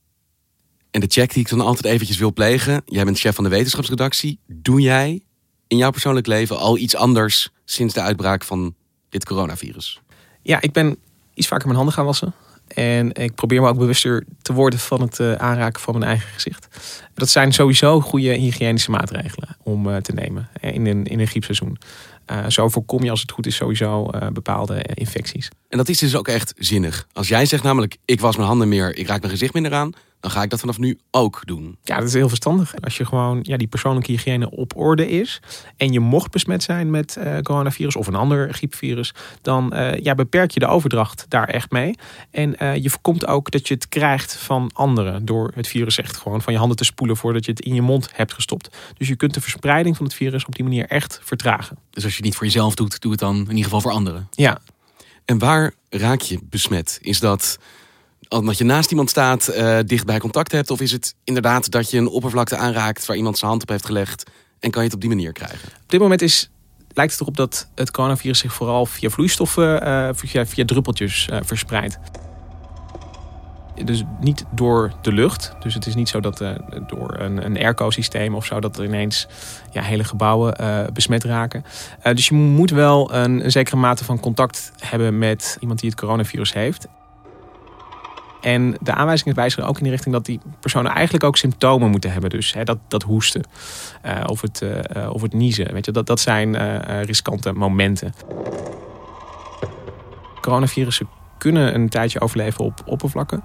En 0.91 0.99
de 0.99 1.07
check 1.07 1.33
die 1.33 1.41
ik 1.41 1.49
dan 1.49 1.61
altijd 1.61 1.93
eventjes 1.93 2.17
wil 2.17 2.33
plegen. 2.33 2.81
Jij 2.85 3.03
bent 3.03 3.19
chef 3.19 3.35
van 3.35 3.43
de 3.43 3.49
wetenschapsredactie. 3.49 4.39
Doe 4.47 4.81
jij 4.81 5.21
in 5.67 5.77
jouw 5.77 5.91
persoonlijk 5.91 6.27
leven 6.27 6.57
al 6.57 6.77
iets 6.77 6.95
anders 6.95 7.49
sinds 7.65 7.93
de 7.93 8.01
uitbraak 8.01 8.43
van 8.43 8.75
dit 9.09 9.25
coronavirus? 9.25 10.01
Ja, 10.41 10.61
ik 10.61 10.71
ben 10.71 10.97
iets 11.37 11.47
vaker 11.47 11.65
mijn 11.65 11.77
handen 11.77 11.95
gaan 11.95 12.05
wassen. 12.05 12.33
En 12.67 13.13
ik 13.13 13.35
probeer 13.35 13.61
me 13.61 13.67
ook 13.67 13.77
bewuster 13.77 14.25
te 14.41 14.53
worden 14.53 14.79
van 14.79 15.01
het 15.01 15.19
eh, 15.19 15.33
aanraken 15.33 15.81
van 15.81 15.93
mijn 15.93 16.09
eigen 16.09 16.29
gezicht. 16.29 16.67
Dat 17.13 17.29
zijn 17.29 17.53
sowieso 17.53 18.01
goede 18.01 18.33
hygiënische 18.33 18.91
maatregelen 18.91 19.57
om 19.63 19.89
eh, 19.89 19.97
te 19.97 20.13
nemen 20.13 20.49
in 20.61 20.85
een, 20.85 21.05
in 21.05 21.19
een 21.19 21.27
griepseizoen. 21.27 21.77
Uh, 22.31 22.45
zo 22.47 22.69
voorkom 22.69 23.03
je 23.03 23.09
als 23.09 23.21
het 23.21 23.31
goed 23.31 23.45
is 23.45 23.55
sowieso 23.55 24.09
bepaalde 24.33 24.83
infecties. 24.93 25.49
En 25.69 25.77
dat 25.77 25.89
is 25.89 25.97
dus 25.97 26.15
ook 26.15 26.27
echt 26.27 26.53
zinnig. 26.57 27.07
Als 27.13 27.27
jij 27.27 27.45
zegt 27.45 27.63
namelijk, 27.63 27.97
ik 28.05 28.19
was 28.19 28.35
mijn 28.35 28.47
handen 28.47 28.69
meer, 28.69 28.95
ik 28.95 29.07
raak 29.07 29.19
mijn 29.19 29.31
gezicht 29.31 29.53
minder 29.53 29.73
aan 29.73 29.93
dan 30.19 30.31
ga 30.31 30.43
ik 30.43 30.49
dat 30.49 30.59
vanaf 30.59 30.77
nu 30.77 30.99
ook 31.11 31.41
doen. 31.45 31.77
Ja, 31.83 31.97
dat 31.97 32.07
is 32.07 32.13
heel 32.13 32.27
verstandig. 32.27 32.73
Als 32.81 32.97
je 32.97 33.05
gewoon 33.05 33.39
ja, 33.41 33.57
die 33.57 33.67
persoonlijke 33.67 34.11
hygiëne 34.11 34.49
op 34.49 34.77
orde 34.77 35.09
is 35.09 35.41
en 35.77 35.91
je 35.91 35.99
mocht 35.99 36.31
besmet 36.31 36.63
zijn 36.63 36.89
met 36.89 37.17
uh, 37.19 37.37
coronavirus 37.37 37.95
of 37.95 38.07
een 38.07 38.15
ander 38.15 38.53
griepvirus, 38.53 39.13
dan 39.41 39.73
uh, 39.73 39.97
ja, 39.97 40.15
beperk 40.15 40.51
je 40.51 40.59
de 40.59 40.67
overdracht 40.67 41.25
daar 41.27 41.47
echt 41.47 41.71
mee. 41.71 41.95
En 42.31 42.55
uh, 42.61 42.75
je 42.75 42.89
voorkomt 42.89 43.27
ook 43.27 43.51
dat 43.51 43.67
je 43.67 43.73
het 43.73 43.89
krijgt 43.89 44.35
van 44.35 44.71
anderen 44.73 45.25
door 45.25 45.51
het 45.55 45.67
virus 45.67 45.97
echt 45.97 46.17
gewoon 46.17 46.41
van 46.41 46.53
je 46.53 46.59
handen 46.59 46.77
te 46.77 46.83
spoelen 46.83 47.17
voordat 47.17 47.45
je 47.45 47.51
het 47.51 47.61
in 47.61 47.73
je 47.73 47.81
mond 47.81 48.09
hebt 48.13 48.33
gestopt. 48.33 48.77
Dus 48.97 49.07
je 49.07 49.15
kunt 49.15 49.33
de 49.33 49.41
verspreiding 49.41 49.97
van 49.97 50.05
het 50.05 50.15
virus 50.15 50.45
op 50.45 50.55
die 50.55 50.63
manier 50.63 50.85
echt 50.85 51.19
vertragen. 51.23 51.77
Dus 51.89 52.03
als 52.03 52.11
je 52.11 52.17
het 52.17 52.25
niet 52.25 52.35
voor 52.35 52.45
jezelf 52.45 52.75
doet, 52.75 53.01
doe 53.01 53.11
het 53.11 53.19
dan 53.19 53.35
in 53.35 53.49
ieder 53.49 53.63
geval 53.63 53.81
voor 53.81 53.91
anderen. 53.91 54.27
Ja. 54.31 54.59
En 55.25 55.37
waar 55.37 55.73
raak 55.89 56.21
je 56.21 56.39
besmet? 56.43 56.99
Is 57.01 57.19
dat 57.19 57.57
omdat 58.29 58.57
je 58.57 58.63
naast 58.63 58.91
iemand 58.91 59.09
staat, 59.09 59.49
uh, 59.55 59.79
dicht 59.85 60.05
bij 60.05 60.19
contact 60.19 60.51
hebt? 60.51 60.71
Of 60.71 60.81
is 60.81 60.91
het 60.91 61.15
inderdaad 61.23 61.71
dat 61.71 61.91
je 61.91 61.97
een 61.97 62.07
oppervlakte 62.07 62.57
aanraakt 62.57 63.05
waar 63.05 63.17
iemand 63.17 63.37
zijn 63.37 63.49
hand 63.49 63.61
op 63.61 63.69
heeft 63.69 63.85
gelegd 63.85 64.31
en 64.59 64.71
kan 64.71 64.81
je 64.81 64.87
het 64.87 64.95
op 64.95 65.01
die 65.01 65.09
manier 65.09 65.31
krijgen? 65.31 65.69
Op 65.83 65.89
dit 65.89 65.99
moment 65.99 66.21
is, 66.21 66.49
lijkt 66.93 67.11
het 67.11 67.21
erop 67.21 67.37
dat 67.37 67.67
het 67.75 67.91
coronavirus 67.91 68.39
zich 68.39 68.53
vooral 68.53 68.85
via 68.85 69.09
vloeistoffen, 69.09 69.87
uh, 69.87 70.09
via, 70.13 70.45
via, 70.45 70.65
druppeltjes 70.65 71.27
uh, 71.31 71.37
verspreidt. 71.43 71.97
Dus 73.85 74.03
niet 74.19 74.45
door 74.51 74.93
de 75.01 75.11
lucht. 75.11 75.53
Dus 75.59 75.73
het 75.73 75.85
is 75.85 75.95
niet 75.95 76.09
zo 76.09 76.19
dat 76.19 76.37
door 76.87 77.15
een, 77.19 77.45
een 77.45 77.57
airco-systeem 77.57 78.35
of 78.35 78.45
zo 78.45 78.59
dat 78.59 78.77
er 78.77 78.85
ineens 78.85 79.27
ja, 79.71 79.81
hele 79.81 80.03
gebouwen 80.03 80.55
besmet 80.93 81.23
raken. 81.23 81.63
dus 82.13 82.27
je 82.27 82.35
moet 82.35 82.69
wel 82.69 83.13
een 83.13 83.51
zekere 83.51 83.77
mate 83.77 84.03
van 84.03 84.19
contact 84.19 84.71
hebben 84.79 85.17
met 85.17 85.57
iemand 85.59 85.79
die 85.79 85.89
het 85.89 85.99
coronavirus 85.99 86.53
heeft. 86.53 86.87
En 88.41 88.77
de 88.81 88.93
aanwijzingen 88.93 89.35
wijzen 89.35 89.67
ook 89.67 89.77
in 89.77 89.83
de 89.83 89.89
richting 89.89 90.13
dat 90.13 90.25
die 90.25 90.39
personen 90.59 90.91
eigenlijk 90.91 91.23
ook 91.23 91.37
symptomen 91.37 91.89
moeten 91.89 92.11
hebben. 92.11 92.29
Dus 92.29 92.53
hè, 92.53 92.63
dat, 92.63 92.77
dat 92.87 93.03
hoesten 93.03 93.43
uh, 94.05 94.23
of, 94.25 94.41
het, 94.41 94.61
uh, 94.61 95.09
of 95.11 95.21
het 95.21 95.33
niezen. 95.33 95.73
Weet 95.73 95.85
je, 95.85 95.91
dat, 95.91 96.05
dat 96.05 96.19
zijn 96.19 96.55
uh, 96.55 97.03
riskante 97.03 97.51
momenten. 97.51 98.13
Coronavirussen 100.41 101.07
kunnen 101.37 101.75
een 101.75 101.89
tijdje 101.89 102.21
overleven 102.21 102.65
op 102.65 102.81
oppervlakken. 102.85 103.43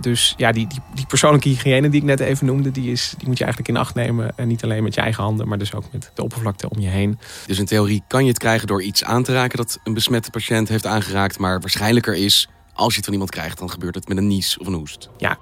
Dus 0.00 0.34
ja, 0.36 0.52
die, 0.52 0.66
die, 0.66 0.80
die, 0.94 1.06
persoonlijke 1.06 1.48
hygiëne 1.48 1.88
die 1.88 2.00
ik 2.00 2.06
net 2.06 2.20
even 2.20 2.46
noemde, 2.46 2.70
die, 2.70 2.92
is, 2.92 3.14
die 3.18 3.28
moet 3.28 3.38
je 3.38 3.44
eigenlijk 3.44 3.74
in 3.74 3.80
acht 3.82 3.94
nemen. 3.94 4.32
En 4.36 4.48
niet 4.48 4.64
alleen 4.64 4.82
met 4.82 4.94
je 4.94 5.00
eigen 5.00 5.22
handen, 5.22 5.48
maar 5.48 5.58
dus 5.58 5.74
ook 5.74 5.84
met 5.92 6.10
de 6.14 6.22
oppervlakte 6.22 6.70
om 6.70 6.80
je 6.80 6.88
heen. 6.88 7.18
Dus 7.46 7.58
in 7.58 7.64
theorie 7.64 8.02
kan 8.08 8.22
je 8.22 8.28
het 8.28 8.38
krijgen 8.38 8.66
door 8.66 8.82
iets 8.82 9.04
aan 9.04 9.22
te 9.22 9.32
raken 9.32 9.56
dat 9.56 9.78
een 9.84 9.94
besmette 9.94 10.30
patiënt 10.30 10.68
heeft 10.68 10.86
aangeraakt. 10.86 11.38
Maar 11.38 11.60
waarschijnlijker 11.60 12.14
is 12.14 12.48
als 12.74 12.90
je 12.90 12.96
het 12.96 13.04
van 13.04 13.12
iemand 13.12 13.30
krijgt, 13.30 13.58
dan 13.58 13.70
gebeurt 13.70 13.94
het 13.94 14.08
met 14.08 14.16
een 14.16 14.26
nies 14.26 14.58
of 14.58 14.66
een 14.66 14.74
hoest. 14.74 15.08
Ja, 15.16 15.38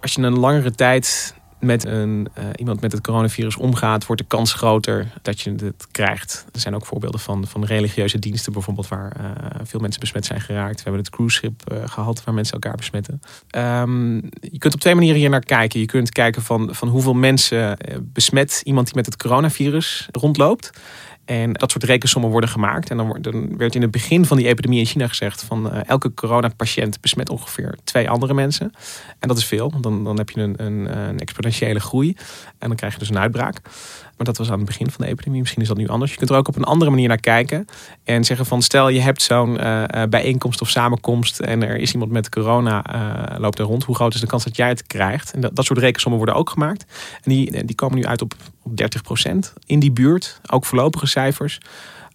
als 0.00 0.12
je 0.12 0.22
een 0.22 0.38
langere 0.38 0.70
tijd 0.70 1.34
met 1.60 1.84
een, 1.84 2.28
uh, 2.38 2.44
iemand 2.56 2.80
met 2.80 2.92
het 2.92 3.00
coronavirus 3.00 3.56
omgaat, 3.56 4.06
wordt 4.06 4.22
de 4.22 4.28
kans 4.28 4.52
groter 4.52 5.12
dat 5.22 5.40
je 5.40 5.50
het 5.50 5.86
krijgt. 5.90 6.46
Er 6.52 6.60
zijn 6.60 6.74
ook 6.74 6.86
voorbeelden 6.86 7.20
van, 7.20 7.46
van 7.46 7.64
religieuze 7.64 8.18
diensten 8.18 8.52
bijvoorbeeld, 8.52 8.88
waar 8.88 9.16
uh, 9.20 9.26
veel 9.62 9.80
mensen 9.80 10.00
besmet 10.00 10.26
zijn 10.26 10.40
geraakt. 10.40 10.76
We 10.76 10.82
hebben 10.82 11.00
het 11.00 11.10
cruiseschip 11.10 11.72
uh, 11.72 11.78
gehad 11.86 12.24
waar 12.24 12.34
mensen 12.34 12.54
elkaar 12.54 12.76
besmetten. 12.76 13.20
Um, 13.56 14.14
je 14.40 14.58
kunt 14.58 14.74
op 14.74 14.80
twee 14.80 14.94
manieren 14.94 15.20
hier 15.20 15.30
naar 15.30 15.44
kijken. 15.44 15.80
Je 15.80 15.86
kunt 15.86 16.10
kijken 16.10 16.42
van, 16.42 16.74
van 16.74 16.88
hoeveel 16.88 17.14
mensen 17.14 17.78
besmet 18.02 18.60
iemand 18.64 18.86
die 18.86 18.96
met 18.96 19.06
het 19.06 19.16
coronavirus 19.16 20.08
rondloopt. 20.12 20.70
En 21.24 21.52
dat 21.52 21.70
soort 21.70 21.84
rekensommen 21.84 22.30
worden 22.30 22.50
gemaakt. 22.50 22.90
En 22.90 22.96
dan, 22.96 23.18
dan 23.20 23.56
werd 23.56 23.74
in 23.74 23.82
het 23.82 23.90
begin 23.90 24.24
van 24.24 24.36
die 24.36 24.46
epidemie 24.46 24.78
in 24.78 24.86
China 24.86 25.08
gezegd 25.08 25.42
van 25.42 25.66
uh, 25.66 25.80
elke 25.86 26.14
coronapatiënt 26.14 27.00
besmet 27.00 27.30
ongeveer 27.30 27.76
twee 27.84 28.10
andere 28.10 28.34
mensen. 28.34 28.72
En 29.18 29.28
dat 29.28 29.36
is 29.38 29.44
veel, 29.44 29.70
want 29.70 29.82
dan, 29.82 30.04
dan 30.04 30.16
heb 30.16 30.30
je 30.30 30.40
een, 30.40 30.64
een, 30.64 30.98
een 30.98 31.18
exponentiële 31.18 31.80
groei. 31.80 32.16
En 32.58 32.68
dan 32.68 32.76
krijg 32.76 32.92
je 32.92 32.98
dus 32.98 33.08
een 33.08 33.18
uitbraak. 33.18 33.60
Maar 34.16 34.26
dat 34.26 34.36
was 34.36 34.50
aan 34.50 34.56
het 34.56 34.66
begin 34.66 34.90
van 34.90 35.04
de 35.04 35.10
epidemie. 35.10 35.40
Misschien 35.40 35.62
is 35.62 35.68
dat 35.68 35.76
nu 35.76 35.88
anders. 35.88 36.10
Je 36.10 36.16
kunt 36.16 36.30
er 36.30 36.36
ook 36.36 36.48
op 36.48 36.56
een 36.56 36.64
andere 36.64 36.90
manier 36.90 37.08
naar 37.08 37.20
kijken. 37.20 37.66
En 38.04 38.24
zeggen 38.24 38.46
van 38.46 38.62
stel 38.62 38.88
je 38.88 39.00
hebt 39.00 39.22
zo'n 39.22 39.60
uh, 39.60 39.84
bijeenkomst 40.08 40.60
of 40.60 40.70
samenkomst. 40.70 41.40
En 41.40 41.62
er 41.62 41.76
is 41.76 41.92
iemand 41.92 42.10
met 42.10 42.28
corona 42.28 42.84
uh, 42.94 43.38
loopt 43.38 43.58
er 43.58 43.64
rond. 43.64 43.84
Hoe 43.84 43.94
groot 43.94 44.14
is 44.14 44.20
de 44.20 44.26
kans 44.26 44.44
dat 44.44 44.56
jij 44.56 44.68
het 44.68 44.86
krijgt? 44.86 45.32
En 45.32 45.40
dat, 45.40 45.56
dat 45.56 45.64
soort 45.64 45.78
rekensommen 45.78 46.18
worden 46.18 46.36
ook 46.38 46.50
gemaakt. 46.50 46.84
En 47.22 47.30
die, 47.30 47.64
die 47.64 47.76
komen 47.76 47.98
nu 47.98 48.04
uit 48.04 48.22
op, 48.22 48.34
op 48.62 48.72
30% 48.80 49.34
in 49.66 49.78
die 49.78 49.92
buurt. 49.92 50.40
Ook 50.50 50.64
voorlopige 50.64 51.06
cijfers 51.06 51.60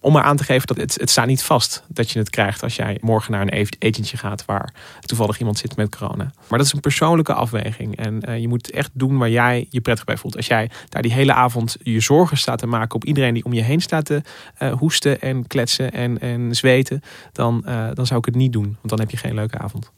om 0.00 0.12
maar 0.12 0.22
aan 0.22 0.36
te 0.36 0.44
geven 0.44 0.66
dat 0.66 0.76
het, 0.76 0.94
het 1.00 1.10
staat 1.10 1.26
niet 1.26 1.42
vast 1.42 1.82
dat 1.88 2.10
je 2.10 2.18
het 2.18 2.30
krijgt 2.30 2.62
als 2.62 2.76
jij 2.76 2.98
morgen 3.00 3.32
naar 3.32 3.40
een 3.40 3.68
etentje 3.78 4.16
gaat 4.16 4.44
waar 4.44 4.74
toevallig 5.00 5.38
iemand 5.38 5.58
zit 5.58 5.76
met 5.76 5.96
corona. 5.96 6.32
Maar 6.48 6.58
dat 6.58 6.66
is 6.66 6.72
een 6.72 6.80
persoonlijke 6.80 7.34
afweging. 7.34 7.96
En 7.96 8.22
uh, 8.28 8.38
je 8.38 8.48
moet 8.48 8.70
echt 8.70 8.90
doen 8.92 9.18
waar 9.18 9.30
jij 9.30 9.66
je 9.70 9.80
prettig 9.80 10.04
bij 10.04 10.16
voelt. 10.16 10.36
Als 10.36 10.46
jij 10.46 10.70
daar 10.88 11.02
die 11.02 11.12
hele 11.12 11.32
avond 11.32 11.76
je 11.82 12.00
zorgen 12.00 12.38
staat 12.38 12.58
te 12.58 12.66
maken 12.66 12.94
op 12.94 13.04
iedereen 13.04 13.34
die 13.34 13.44
om 13.44 13.52
je 13.52 13.62
heen 13.62 13.80
staat 13.80 14.04
te 14.04 14.22
uh, 14.62 14.72
hoesten 14.72 15.20
en 15.20 15.46
kletsen 15.46 15.92
en, 15.92 16.20
en 16.20 16.54
zweten, 16.54 17.02
dan, 17.32 17.64
uh, 17.66 17.88
dan 17.94 18.06
zou 18.06 18.18
ik 18.18 18.24
het 18.24 18.34
niet 18.34 18.52
doen. 18.52 18.64
Want 18.64 18.88
dan 18.88 19.00
heb 19.00 19.10
je 19.10 19.16
geen 19.16 19.34
leuke 19.34 19.58
avond. 19.58 19.90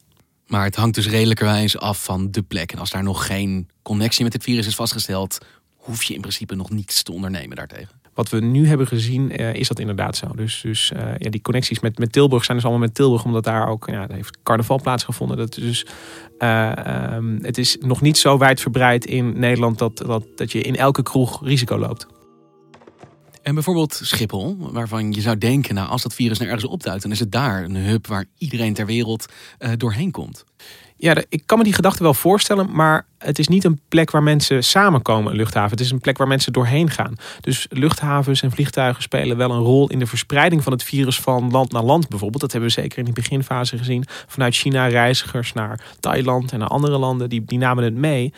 Maar 0.46 0.64
het 0.64 0.76
hangt 0.76 0.94
dus 0.94 1.08
redelijkerwijs 1.08 1.78
af 1.78 2.04
van 2.04 2.30
de 2.30 2.42
plek. 2.42 2.72
En 2.72 2.78
als 2.78 2.90
daar 2.90 3.02
nog 3.02 3.26
geen 3.26 3.68
connectie 3.82 4.24
met 4.24 4.32
het 4.32 4.42
virus 4.42 4.66
is 4.66 4.74
vastgesteld, 4.74 5.38
hoef 5.82 6.02
je 6.02 6.14
in 6.14 6.20
principe 6.20 6.54
nog 6.54 6.70
niets 6.70 7.02
te 7.02 7.12
ondernemen 7.12 7.56
daartegen 7.56 8.00
wat 8.14 8.28
we 8.28 8.40
nu 8.40 8.66
hebben 8.68 8.86
gezien, 8.86 9.40
uh, 9.40 9.54
is 9.54 9.68
dat 9.68 9.78
inderdaad 9.78 10.16
zo. 10.16 10.26
Dus, 10.34 10.60
dus 10.60 10.92
uh, 10.96 11.02
ja, 11.18 11.30
die 11.30 11.42
connecties 11.42 11.80
met, 11.80 11.98
met 11.98 12.12
Tilburg 12.12 12.44
zijn 12.44 12.56
dus 12.56 12.66
allemaal 12.66 12.86
met 12.86 12.94
Tilburg, 12.94 13.24
omdat 13.24 13.44
daar 13.44 13.68
ook 13.68 13.86
ja, 13.86 14.06
heeft 14.10 14.38
carnaval 14.42 14.80
plaatsgevonden. 14.80 15.36
Dat 15.36 15.54
dus, 15.54 15.86
uh, 16.38 16.72
um, 17.14 17.38
het 17.42 17.58
is 17.58 17.76
nog 17.80 18.00
niet 18.00 18.18
zo 18.18 18.38
wijdverbreid 18.38 19.06
in 19.06 19.38
Nederland 19.38 19.78
dat, 19.78 19.96
dat, 19.96 20.24
dat 20.36 20.52
je 20.52 20.60
in 20.60 20.76
elke 20.76 21.02
kroeg 21.02 21.44
risico 21.44 21.78
loopt. 21.78 22.06
En 23.42 23.54
bijvoorbeeld 23.54 24.00
Schiphol, 24.02 24.56
waarvan 24.58 25.12
je 25.12 25.20
zou 25.20 25.38
denken, 25.38 25.74
nou, 25.74 25.88
als 25.88 26.02
dat 26.02 26.14
virus 26.14 26.38
nou 26.38 26.50
ergens 26.50 26.70
opduikt, 26.70 27.02
dan 27.02 27.10
is 27.12 27.18
het 27.18 27.32
daar 27.32 27.64
een 27.64 27.76
hub 27.76 28.06
waar 28.06 28.24
iedereen 28.38 28.74
ter 28.74 28.86
wereld 28.86 29.26
doorheen 29.76 30.10
komt. 30.10 30.44
Ja, 31.02 31.14
ik 31.28 31.42
kan 31.46 31.58
me 31.58 31.64
die 31.64 31.72
gedachte 31.72 32.02
wel 32.02 32.14
voorstellen, 32.14 32.68
maar 32.72 33.06
het 33.18 33.38
is 33.38 33.48
niet 33.48 33.64
een 33.64 33.80
plek 33.88 34.10
waar 34.10 34.22
mensen 34.22 34.64
samenkomen, 34.64 35.30
een 35.30 35.36
luchthaven. 35.36 35.70
Het 35.70 35.80
is 35.80 35.90
een 35.90 36.00
plek 36.00 36.18
waar 36.18 36.28
mensen 36.28 36.52
doorheen 36.52 36.90
gaan. 36.90 37.14
Dus 37.40 37.66
luchthavens 37.70 38.42
en 38.42 38.50
vliegtuigen 38.50 39.02
spelen 39.02 39.36
wel 39.36 39.50
een 39.50 39.62
rol 39.62 39.88
in 39.88 39.98
de 39.98 40.06
verspreiding 40.06 40.62
van 40.62 40.72
het 40.72 40.82
virus 40.82 41.20
van 41.20 41.50
land 41.50 41.72
naar 41.72 41.82
land 41.82 42.08
bijvoorbeeld. 42.08 42.40
Dat 42.40 42.52
hebben 42.52 42.70
we 42.70 42.80
zeker 42.80 42.98
in 42.98 43.04
die 43.04 43.14
beginfase 43.14 43.78
gezien. 43.78 44.04
Vanuit 44.26 44.54
China 44.54 44.86
reizigers 44.86 45.52
naar 45.52 45.80
Thailand 46.00 46.52
en 46.52 46.58
naar 46.58 46.68
andere 46.68 46.98
landen, 46.98 47.28
die, 47.28 47.44
die 47.44 47.58
namen 47.58 47.84
het 47.84 47.94
mee. 47.94 48.32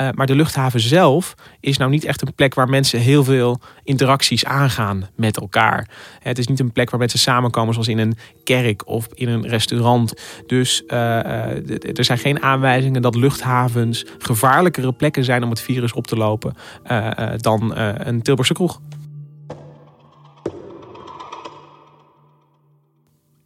Uh, 0.00 0.08
maar 0.14 0.26
de 0.26 0.34
luchthaven 0.34 0.80
zelf 0.80 1.34
is 1.60 1.76
nou 1.76 1.90
niet 1.90 2.04
echt 2.04 2.22
een 2.22 2.34
plek 2.34 2.54
waar 2.54 2.68
mensen 2.68 3.00
heel 3.00 3.24
veel 3.24 3.60
interacties 3.84 4.44
aangaan 4.44 5.08
met 5.16 5.36
elkaar. 5.36 5.88
Het 6.18 6.38
is 6.38 6.46
niet 6.46 6.60
een 6.60 6.72
plek 6.72 6.90
waar 6.90 6.98
mensen 6.98 7.18
samenkomen 7.18 7.72
zoals 7.72 7.88
in 7.88 7.98
een 7.98 8.18
kerk 8.44 8.86
of 8.86 9.06
in 9.14 9.28
een 9.28 9.48
restaurant. 9.48 10.14
Dus 10.46 10.82
uh, 10.86 11.98
er 11.98 12.04
zijn 12.08 12.18
geen 12.18 12.42
aanwijzingen 12.42 13.02
dat 13.02 13.14
luchthavens 13.14 14.06
gevaarlijkere 14.18 14.92
plekken 14.92 15.24
zijn 15.24 15.42
om 15.42 15.50
het 15.50 15.60
virus 15.60 15.92
op 15.92 16.06
te 16.06 16.16
lopen 16.16 16.54
uh, 16.90 17.10
uh, 17.18 17.30
dan 17.36 17.74
uh, 17.76 17.90
een 17.96 18.22
Tilburgse 18.22 18.54
kroeg. 18.54 18.80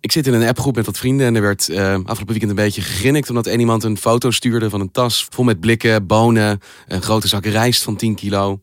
Ik 0.01 0.13
zit 0.13 0.27
in 0.27 0.35
een 0.35 0.49
appgroep 0.49 0.77
met 0.77 0.87
wat 0.87 0.99
vrienden 0.99 1.27
en 1.27 1.35
er 1.35 1.43
werd 1.43 1.71
afgelopen 1.71 2.27
weekend 2.27 2.51
een 2.51 2.57
beetje 2.57 2.83
gegrinnikt 2.83 3.29
omdat 3.29 3.47
een 3.47 3.61
iemand 3.61 3.85
een 3.85 3.97
foto 3.97 4.31
stuurde 4.31 4.71
van 4.71 4.81
een 4.81 4.91
tas 4.91 5.27
vol 5.31 5.45
met 5.45 5.61
blikken, 5.61 6.07
bonen, 6.07 6.61
een 6.87 7.03
grote 7.03 7.29
zak 7.29 7.47
rijst 7.47 7.83
van 7.83 7.97
10 7.97 8.15
kilo. 8.15 8.61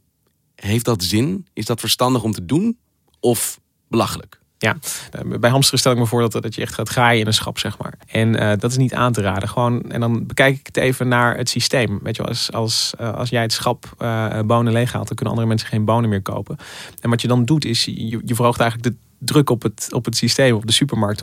Heeft 0.56 0.86
dat 0.86 1.04
zin? 1.04 1.48
Is 1.54 1.66
dat 1.66 1.80
verstandig 1.80 2.24
om 2.24 2.32
te 2.32 2.46
doen? 2.46 2.78
Of 3.20 3.60
belachelijk? 3.88 4.39
Ja, 4.62 4.78
eh, 5.12 5.40
bij 5.40 5.50
hamsteren 5.50 5.80
stel 5.80 5.92
ik 5.92 5.98
me 5.98 6.06
voor 6.06 6.22
dat, 6.22 6.32
dat 6.32 6.56
je 6.56 6.62
echt 6.62 6.74
gaat 6.74 6.90
graaien 6.90 7.20
in 7.20 7.28
een 7.28 7.34
schap, 7.34 7.60
zeg 7.60 7.78
maar. 7.78 7.94
En 8.08 8.34
uh, 8.34 8.52
dat 8.58 8.72
is 8.72 8.78
niet 8.78 8.94
aan 8.94 9.14
te 9.14 9.22
raden. 9.22 9.50
Gewoon, 9.50 9.92
en 9.92 10.00
dan 10.00 10.26
bekijk 10.26 10.60
ik 10.60 10.66
het 10.66 10.78
even 10.78 11.08
naar 11.08 11.38
het 11.38 11.50
systeem. 11.50 12.00
Weet 12.04 12.16
je, 12.16 12.24
als, 12.24 12.52
als, 12.52 12.94
uh, 13.02 13.14
als 13.14 13.30
jij 13.30 13.42
het 13.42 13.54
schap 13.54 13.94
uh, 14.00 14.40
bonen 14.40 14.74
leeghaalt, 14.74 15.08
dan 15.08 15.16
kunnen 15.16 15.34
andere 15.34 15.48
mensen 15.48 15.68
geen 15.68 15.86
bonen 15.86 16.10
meer 16.10 16.22
kopen. 16.22 16.58
En 17.02 17.10
wat 17.10 17.22
je 17.22 17.28
dan 17.28 17.46
doet, 17.46 17.66
is 17.66 17.86
je, 17.86 18.22
je 18.26 18.36
verhoogt 18.36 18.60
eigenlijk 18.60 18.92
de 18.92 18.98
druk 19.20 19.50
op 19.50 19.62
het, 19.62 19.88
op 19.92 20.06
het 20.06 20.18
systeem, 20.18 20.56
op 20.56 20.66
de 20.66 20.74
supermarkt. 20.74 21.22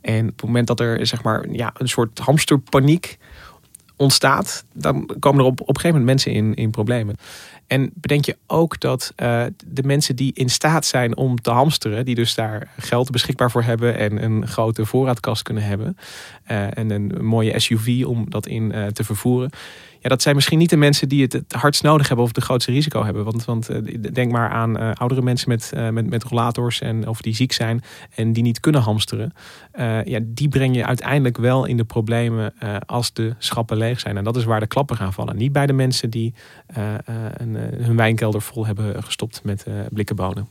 En 0.00 0.22
op 0.22 0.36
het 0.36 0.42
moment 0.42 0.66
dat 0.66 0.80
er 0.80 1.06
zeg 1.06 1.22
maar, 1.22 1.50
ja, 1.50 1.72
een 1.76 1.88
soort 1.88 2.18
hamsterpaniek 2.18 3.18
ontstaat, 3.98 4.64
dan 4.72 5.10
komen 5.18 5.40
er 5.40 5.46
op, 5.46 5.60
op 5.60 5.68
een 5.68 5.80
gegeven 5.80 6.00
moment 6.00 6.06
mensen 6.06 6.32
in, 6.32 6.54
in 6.54 6.70
problemen. 6.70 7.16
En 7.66 7.90
bedenk 7.94 8.24
je 8.24 8.36
ook 8.46 8.80
dat 8.80 9.12
uh, 9.16 9.44
de 9.66 9.82
mensen 9.82 10.16
die 10.16 10.32
in 10.34 10.48
staat 10.50 10.84
zijn 10.84 11.16
om 11.16 11.40
te 11.40 11.50
hamsteren, 11.50 12.04
die 12.04 12.14
dus 12.14 12.34
daar 12.34 12.70
geld 12.78 13.10
beschikbaar 13.10 13.50
voor 13.50 13.62
hebben 13.62 13.98
en 13.98 14.24
een 14.24 14.46
grote 14.46 14.86
voorraadkast 14.86 15.42
kunnen 15.42 15.62
hebben 15.62 15.96
uh, 16.50 16.78
en 16.78 16.90
een 16.90 17.24
mooie 17.24 17.58
SUV 17.58 18.04
om 18.06 18.30
dat 18.30 18.46
in 18.46 18.72
uh, 18.74 18.86
te 18.86 19.04
vervoeren, 19.04 19.50
ja, 20.00 20.08
dat 20.08 20.22
zijn 20.22 20.34
misschien 20.34 20.58
niet 20.58 20.70
de 20.70 20.76
mensen 20.76 21.08
die 21.08 21.22
het 21.22 21.32
het 21.32 21.52
hardst 21.52 21.82
nodig 21.82 22.06
hebben 22.06 22.24
of 22.24 22.34
het 22.34 22.44
grootste 22.44 22.72
risico 22.72 23.04
hebben. 23.04 23.24
Want, 23.24 23.44
want 23.44 23.70
denk 24.14 24.32
maar 24.32 24.50
aan 24.50 24.94
oudere 24.94 25.22
mensen 25.22 25.48
met, 25.48 25.72
met, 25.90 26.10
met 26.10 26.22
rollators 26.22 26.80
en 26.80 27.08
of 27.08 27.20
die 27.20 27.34
ziek 27.34 27.52
zijn 27.52 27.82
en 28.14 28.32
die 28.32 28.42
niet 28.42 28.60
kunnen 28.60 28.80
hamsteren. 28.80 29.32
ja, 30.04 30.20
die 30.22 30.48
breng 30.48 30.76
je 30.76 30.86
uiteindelijk 30.86 31.36
wel 31.36 31.64
in 31.64 31.76
de 31.76 31.84
problemen 31.84 32.54
als 32.86 33.12
de 33.12 33.34
schappen 33.38 33.76
leeg 33.76 34.00
zijn. 34.00 34.16
En 34.16 34.24
dat 34.24 34.36
is 34.36 34.44
waar 34.44 34.60
de 34.60 34.66
klappen 34.66 34.96
gaan 34.96 35.12
vallen. 35.12 35.36
Niet 35.36 35.52
bij 35.52 35.66
de 35.66 35.72
mensen 35.72 36.10
die 36.10 36.34
een 37.38 37.56
eh, 37.56 37.86
hun 37.86 37.96
wijnkelder 37.96 38.42
vol 38.42 38.66
hebben 38.66 39.02
gestopt 39.02 39.40
met 39.44 39.64
uh, 39.68 39.74
blikken 39.92 40.16
bonen. 40.16 40.48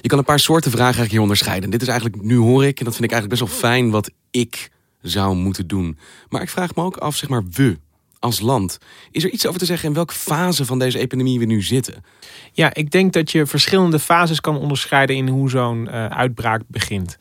Je 0.00 0.08
kan 0.08 0.18
een 0.18 0.24
paar 0.24 0.38
soorten 0.38 0.70
vragen 0.70 0.84
eigenlijk 0.84 1.12
hier 1.12 1.20
onderscheiden. 1.20 1.70
Dit 1.70 1.82
is 1.82 1.88
eigenlijk, 1.88 2.22
nu 2.22 2.36
hoor 2.36 2.64
ik, 2.64 2.78
en 2.78 2.84
dat 2.84 2.94
vind 2.94 3.04
ik 3.04 3.12
eigenlijk 3.12 3.40
best 3.40 3.52
wel 3.52 3.70
fijn, 3.70 3.90
wat 3.90 4.10
ik 4.30 4.70
zou 5.02 5.36
moeten 5.36 5.66
doen. 5.66 5.98
Maar 6.28 6.42
ik 6.42 6.50
vraag 6.50 6.74
me 6.74 6.82
ook 6.82 6.96
af, 6.96 7.16
zeg 7.16 7.28
maar, 7.28 7.44
we 7.50 7.78
als 8.22 8.40
land. 8.40 8.78
Is 9.10 9.24
er 9.24 9.30
iets 9.30 9.46
over 9.46 9.58
te 9.58 9.66
zeggen 9.66 9.88
in 9.88 9.94
welke 9.94 10.14
fase 10.14 10.64
van 10.64 10.78
deze 10.78 10.98
epidemie 10.98 11.38
we 11.38 11.44
nu 11.44 11.62
zitten? 11.62 12.04
Ja, 12.52 12.74
ik 12.74 12.90
denk 12.90 13.12
dat 13.12 13.30
je 13.30 13.46
verschillende 13.46 13.98
fases 13.98 14.40
kan 14.40 14.58
onderscheiden 14.58 15.16
in 15.16 15.28
hoe 15.28 15.50
zo'n 15.50 15.88
uh, 15.90 16.06
uitbraak 16.06 16.62
begint. 16.66 17.18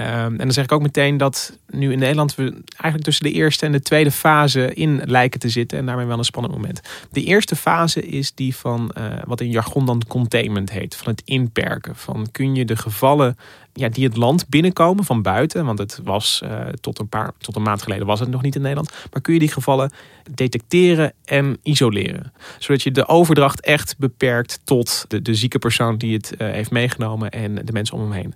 Um, 0.00 0.06
en 0.06 0.36
dan 0.36 0.52
zeg 0.52 0.64
ik 0.64 0.72
ook 0.72 0.82
meteen 0.82 1.16
dat 1.16 1.58
nu 1.70 1.92
in 1.92 1.98
Nederland 1.98 2.34
we 2.34 2.42
eigenlijk 2.66 3.02
tussen 3.02 3.24
de 3.24 3.32
eerste 3.32 3.66
en 3.66 3.72
de 3.72 3.80
tweede 3.80 4.10
fase 4.10 4.74
in 4.74 5.02
lijken 5.04 5.40
te 5.40 5.48
zitten. 5.48 5.78
En 5.78 5.86
daarmee 5.86 6.06
wel 6.06 6.18
een 6.18 6.24
spannend 6.24 6.54
moment. 6.54 6.80
De 7.10 7.22
eerste 7.22 7.56
fase 7.56 8.06
is 8.06 8.34
die 8.34 8.56
van 8.56 8.94
uh, 8.98 9.04
wat 9.24 9.40
in 9.40 9.50
jargon 9.50 9.86
dan 9.86 10.02
containment 10.08 10.70
heet. 10.70 10.96
Van 10.96 11.06
het 11.12 11.22
inperken. 11.24 11.96
Van 11.96 12.28
kun 12.32 12.54
je 12.54 12.64
de 12.64 12.76
gevallen 12.76 13.36
ja, 13.72 13.88
die 13.88 14.04
het 14.04 14.16
land 14.16 14.48
binnenkomen 14.48 15.04
van 15.04 15.22
buiten. 15.22 15.64
Want 15.64 15.78
het 15.78 16.00
was 16.04 16.40
uh, 16.44 16.66
tot, 16.80 16.98
een 16.98 17.08
paar, 17.08 17.32
tot 17.38 17.56
een 17.56 17.62
maand 17.62 17.82
geleden 17.82 18.06
was 18.06 18.20
het 18.20 18.28
nog 18.28 18.42
niet 18.42 18.54
in 18.54 18.60
Nederland. 18.60 18.92
Maar 19.12 19.22
kun 19.22 19.34
je 19.34 19.40
die 19.40 19.52
gevallen 19.52 19.92
detecteren 20.30 21.12
en 21.24 21.58
isoleren. 21.62 22.32
Zodat 22.58 22.82
je 22.82 22.90
de 22.90 23.08
overdracht 23.08 23.60
echt 23.60 23.98
beperkt 23.98 24.60
tot 24.64 25.04
de, 25.08 25.22
de 25.22 25.34
zieke 25.34 25.58
persoon 25.58 25.96
die 25.96 26.14
het 26.16 26.34
uh, 26.38 26.50
heeft 26.50 26.70
meegenomen 26.70 27.30
en 27.30 27.54
de 27.54 27.72
mensen 27.72 27.96
om 27.96 28.02
hem 28.02 28.12
heen 28.12 28.34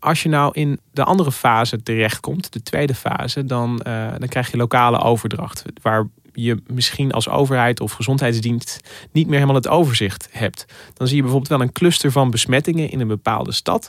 als 0.00 0.22
je 0.22 0.28
nou 0.28 0.50
in 0.52 0.80
de 0.92 1.04
andere 1.04 1.32
fase 1.32 1.82
terechtkomt, 1.82 2.52
de 2.52 2.62
tweede 2.62 2.94
fase, 2.94 3.44
dan, 3.44 3.80
uh, 3.86 4.10
dan 4.18 4.28
krijg 4.28 4.50
je 4.50 4.56
lokale 4.56 4.98
overdracht. 4.98 5.62
Waar 5.82 6.06
je 6.32 6.62
misschien 6.66 7.12
als 7.12 7.28
overheid 7.28 7.80
of 7.80 7.92
gezondheidsdienst 7.92 8.80
niet 9.12 9.26
meer 9.26 9.34
helemaal 9.34 9.54
het 9.54 9.68
overzicht 9.68 10.28
hebt. 10.30 10.64
Dan 10.94 11.06
zie 11.06 11.16
je 11.16 11.22
bijvoorbeeld 11.22 11.52
wel 11.52 11.60
een 11.60 11.72
cluster 11.72 12.12
van 12.12 12.30
besmettingen 12.30 12.90
in 12.90 13.00
een 13.00 13.08
bepaalde 13.08 13.52
stad. 13.52 13.88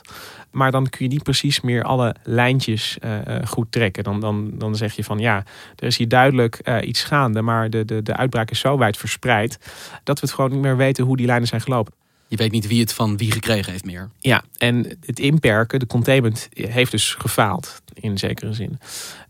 Maar 0.50 0.70
dan 0.70 0.88
kun 0.88 1.04
je 1.04 1.12
niet 1.12 1.22
precies 1.22 1.60
meer 1.60 1.82
alle 1.82 2.14
lijntjes 2.22 2.98
uh, 3.04 3.18
goed 3.44 3.72
trekken. 3.72 4.04
Dan, 4.04 4.20
dan, 4.20 4.50
dan 4.54 4.76
zeg 4.76 4.92
je 4.92 5.04
van 5.04 5.18
ja, 5.18 5.44
er 5.76 5.86
is 5.86 5.96
hier 5.96 6.08
duidelijk 6.08 6.80
iets 6.84 7.02
gaande. 7.02 7.42
Maar 7.42 7.70
de, 7.70 7.84
de, 7.84 8.02
de 8.02 8.16
uitbraak 8.16 8.50
is 8.50 8.60
zo 8.60 8.78
wijd 8.78 8.96
verspreid 8.96 9.58
dat 10.04 10.20
we 10.20 10.26
het 10.26 10.34
gewoon 10.34 10.50
niet 10.50 10.60
meer 10.60 10.76
weten 10.76 11.04
hoe 11.04 11.16
die 11.16 11.26
lijnen 11.26 11.48
zijn 11.48 11.60
gelopen. 11.60 11.92
Je 12.32 12.38
weet 12.38 12.50
niet 12.50 12.66
wie 12.66 12.80
het 12.80 12.92
van 12.92 13.16
wie 13.16 13.32
gekregen 13.32 13.72
heeft 13.72 13.84
meer. 13.84 14.10
Ja, 14.18 14.44
en 14.58 14.98
het 15.06 15.18
inperken, 15.18 15.78
de 15.78 15.86
containment, 15.86 16.48
heeft 16.52 16.90
dus 16.90 17.14
gefaald 17.14 17.82
in 17.94 18.18
zekere 18.18 18.52
zin. 18.52 18.78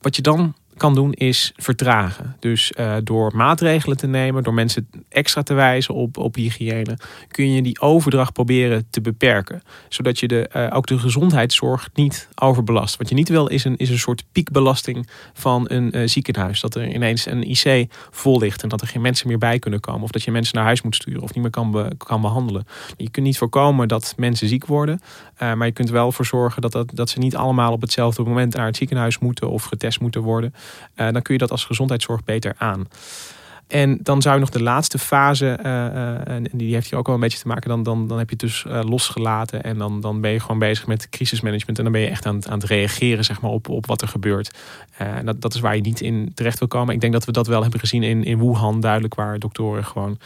Wat 0.01 0.17
je 0.17 0.23
dan 0.23 0.55
kan 0.77 0.95
doen 0.95 1.13
is 1.13 1.53
vertragen. 1.57 2.37
Dus 2.39 2.73
uh, 2.79 2.95
door 3.05 3.33
maatregelen 3.35 3.97
te 3.97 4.07
nemen, 4.07 4.43
door 4.43 4.55
mensen 4.55 4.89
extra 5.09 5.43
te 5.43 5.55
wijzen 5.55 5.95
op, 5.95 6.17
op 6.17 6.35
hygiëne, 6.35 6.99
kun 7.29 7.53
je 7.53 7.63
die 7.63 7.81
overdracht 7.81 8.33
proberen 8.33 8.87
te 8.91 9.01
beperken. 9.01 9.63
Zodat 9.89 10.21
je 10.21 10.29
de, 10.29 10.51
uh, 10.57 10.67
ook 10.73 10.87
de 10.87 10.99
gezondheidszorg 10.99 11.89
niet 11.95 12.29
overbelast. 12.35 12.97
Wat 12.97 13.09
je 13.09 13.15
niet 13.15 13.29
wil 13.29 13.47
is 13.47 13.65
een, 13.65 13.77
is 13.77 13.91
een 13.91 13.99
soort 13.99 14.25
piekbelasting 14.33 15.09
van 15.33 15.65
een 15.69 15.97
uh, 15.97 16.09
ziekenhuis. 16.09 16.61
Dat 16.61 16.75
er 16.75 16.89
ineens 16.89 17.27
een 17.27 17.51
IC 17.51 17.93
vol 18.11 18.39
ligt 18.39 18.63
en 18.63 18.69
dat 18.69 18.81
er 18.81 18.87
geen 18.87 19.03
mensen 19.03 19.29
meer 19.29 19.39
bij 19.39 19.59
kunnen 19.59 19.81
komen. 19.81 20.03
Of 20.03 20.11
dat 20.11 20.23
je 20.23 20.31
mensen 20.31 20.57
naar 20.57 20.65
huis 20.65 20.83
moet 20.83 20.95
sturen 20.95 21.23
of 21.23 21.35
niet 21.35 21.43
meer 21.43 21.51
kan, 21.51 21.93
kan 21.97 22.21
behandelen. 22.21 22.67
Je 22.97 23.11
kunt 23.11 23.27
niet 23.27 23.39
voorkomen 23.39 23.89
dat 23.89 24.15
mensen 24.17 24.49
ziek 24.49 24.67
worden. 24.67 25.01
maar 25.39 25.67
je 25.67 25.73
kunt 25.73 25.91
wel 25.91 26.07
ervoor 26.07 26.27
zorgen 26.27 26.63
dat, 26.63 26.73
dat, 26.73 26.91
dat 26.95 27.11
ze 27.11 27.19
niet 27.19 27.37
allemaal 27.37 27.73
op 27.73 27.81
hetzelfde 27.81 28.23
moment 28.23 28.55
naar 28.55 28.67
het 28.67 28.77
ziekenhuis 28.77 29.19
moeten 29.19 29.51
of 29.51 29.65
getest 29.65 30.01
moeten 30.01 30.21
worden. 30.21 30.55
Uh, 30.97 31.11
dan 31.11 31.23
kun 31.23 31.35
je 31.35 31.41
dat 31.41 31.51
als 31.51 31.65
gezondheidszorg 31.65 32.25
beter 32.25 32.55
aan. 32.59 32.89
En 33.67 33.99
dan 34.03 34.23
zou 34.23 34.35
je 34.35 34.41
nog 34.41 34.51
de 34.51 34.63
laatste 34.63 34.99
fase, 34.99 35.59
uh, 35.59 35.67
uh, 35.67 36.29
en 36.29 36.49
die 36.53 36.75
heeft 36.75 36.91
hier 36.91 36.99
ook 36.99 37.07
wel 37.07 37.15
een 37.15 37.21
beetje 37.21 37.39
te 37.39 37.49
maken, 37.49 37.69
dan, 37.69 37.83
dan, 37.83 38.07
dan 38.07 38.19
heb 38.19 38.31
je 38.31 38.37
het 38.37 38.45
dus 38.45 38.65
losgelaten 38.89 39.63
en 39.63 39.79
dan, 39.79 40.01
dan 40.01 40.21
ben 40.21 40.31
je 40.31 40.41
gewoon 40.41 40.59
bezig 40.59 40.87
met 40.87 41.09
crisismanagement 41.09 41.79
en 41.79 41.85
dan 41.85 41.93
ben 41.93 42.03
je 42.03 42.09
echt 42.09 42.27
aan, 42.27 42.49
aan 42.49 42.59
het 42.59 42.69
reageren 42.69 43.25
zeg 43.25 43.41
maar, 43.41 43.51
op, 43.51 43.69
op 43.69 43.87
wat 43.87 44.03
er 44.03 44.09
gebeurt. 44.09 44.51
dat, 45.25 45.41
dat 45.41 45.55
is 45.55 45.61
waar 45.61 45.77
je 45.77 45.83
niet 45.83 46.01
in 46.01 46.33
terecht 46.35 46.59
wil 46.59 46.69
komen. 46.69 46.95
Ik 46.95 47.01
denk 47.01 47.13
dat 47.13 47.25
we 47.25 47.33
dat 47.33 47.47
wel 47.47 47.63
hebben 47.63 47.81
gezien 47.81 48.03
in, 48.03 48.25
in 48.25 48.39
Wuhan, 48.39 48.81
duidelijk 48.81 49.15
waar 49.15 49.39
doktoren 49.39 49.85
gewoon 49.85 50.19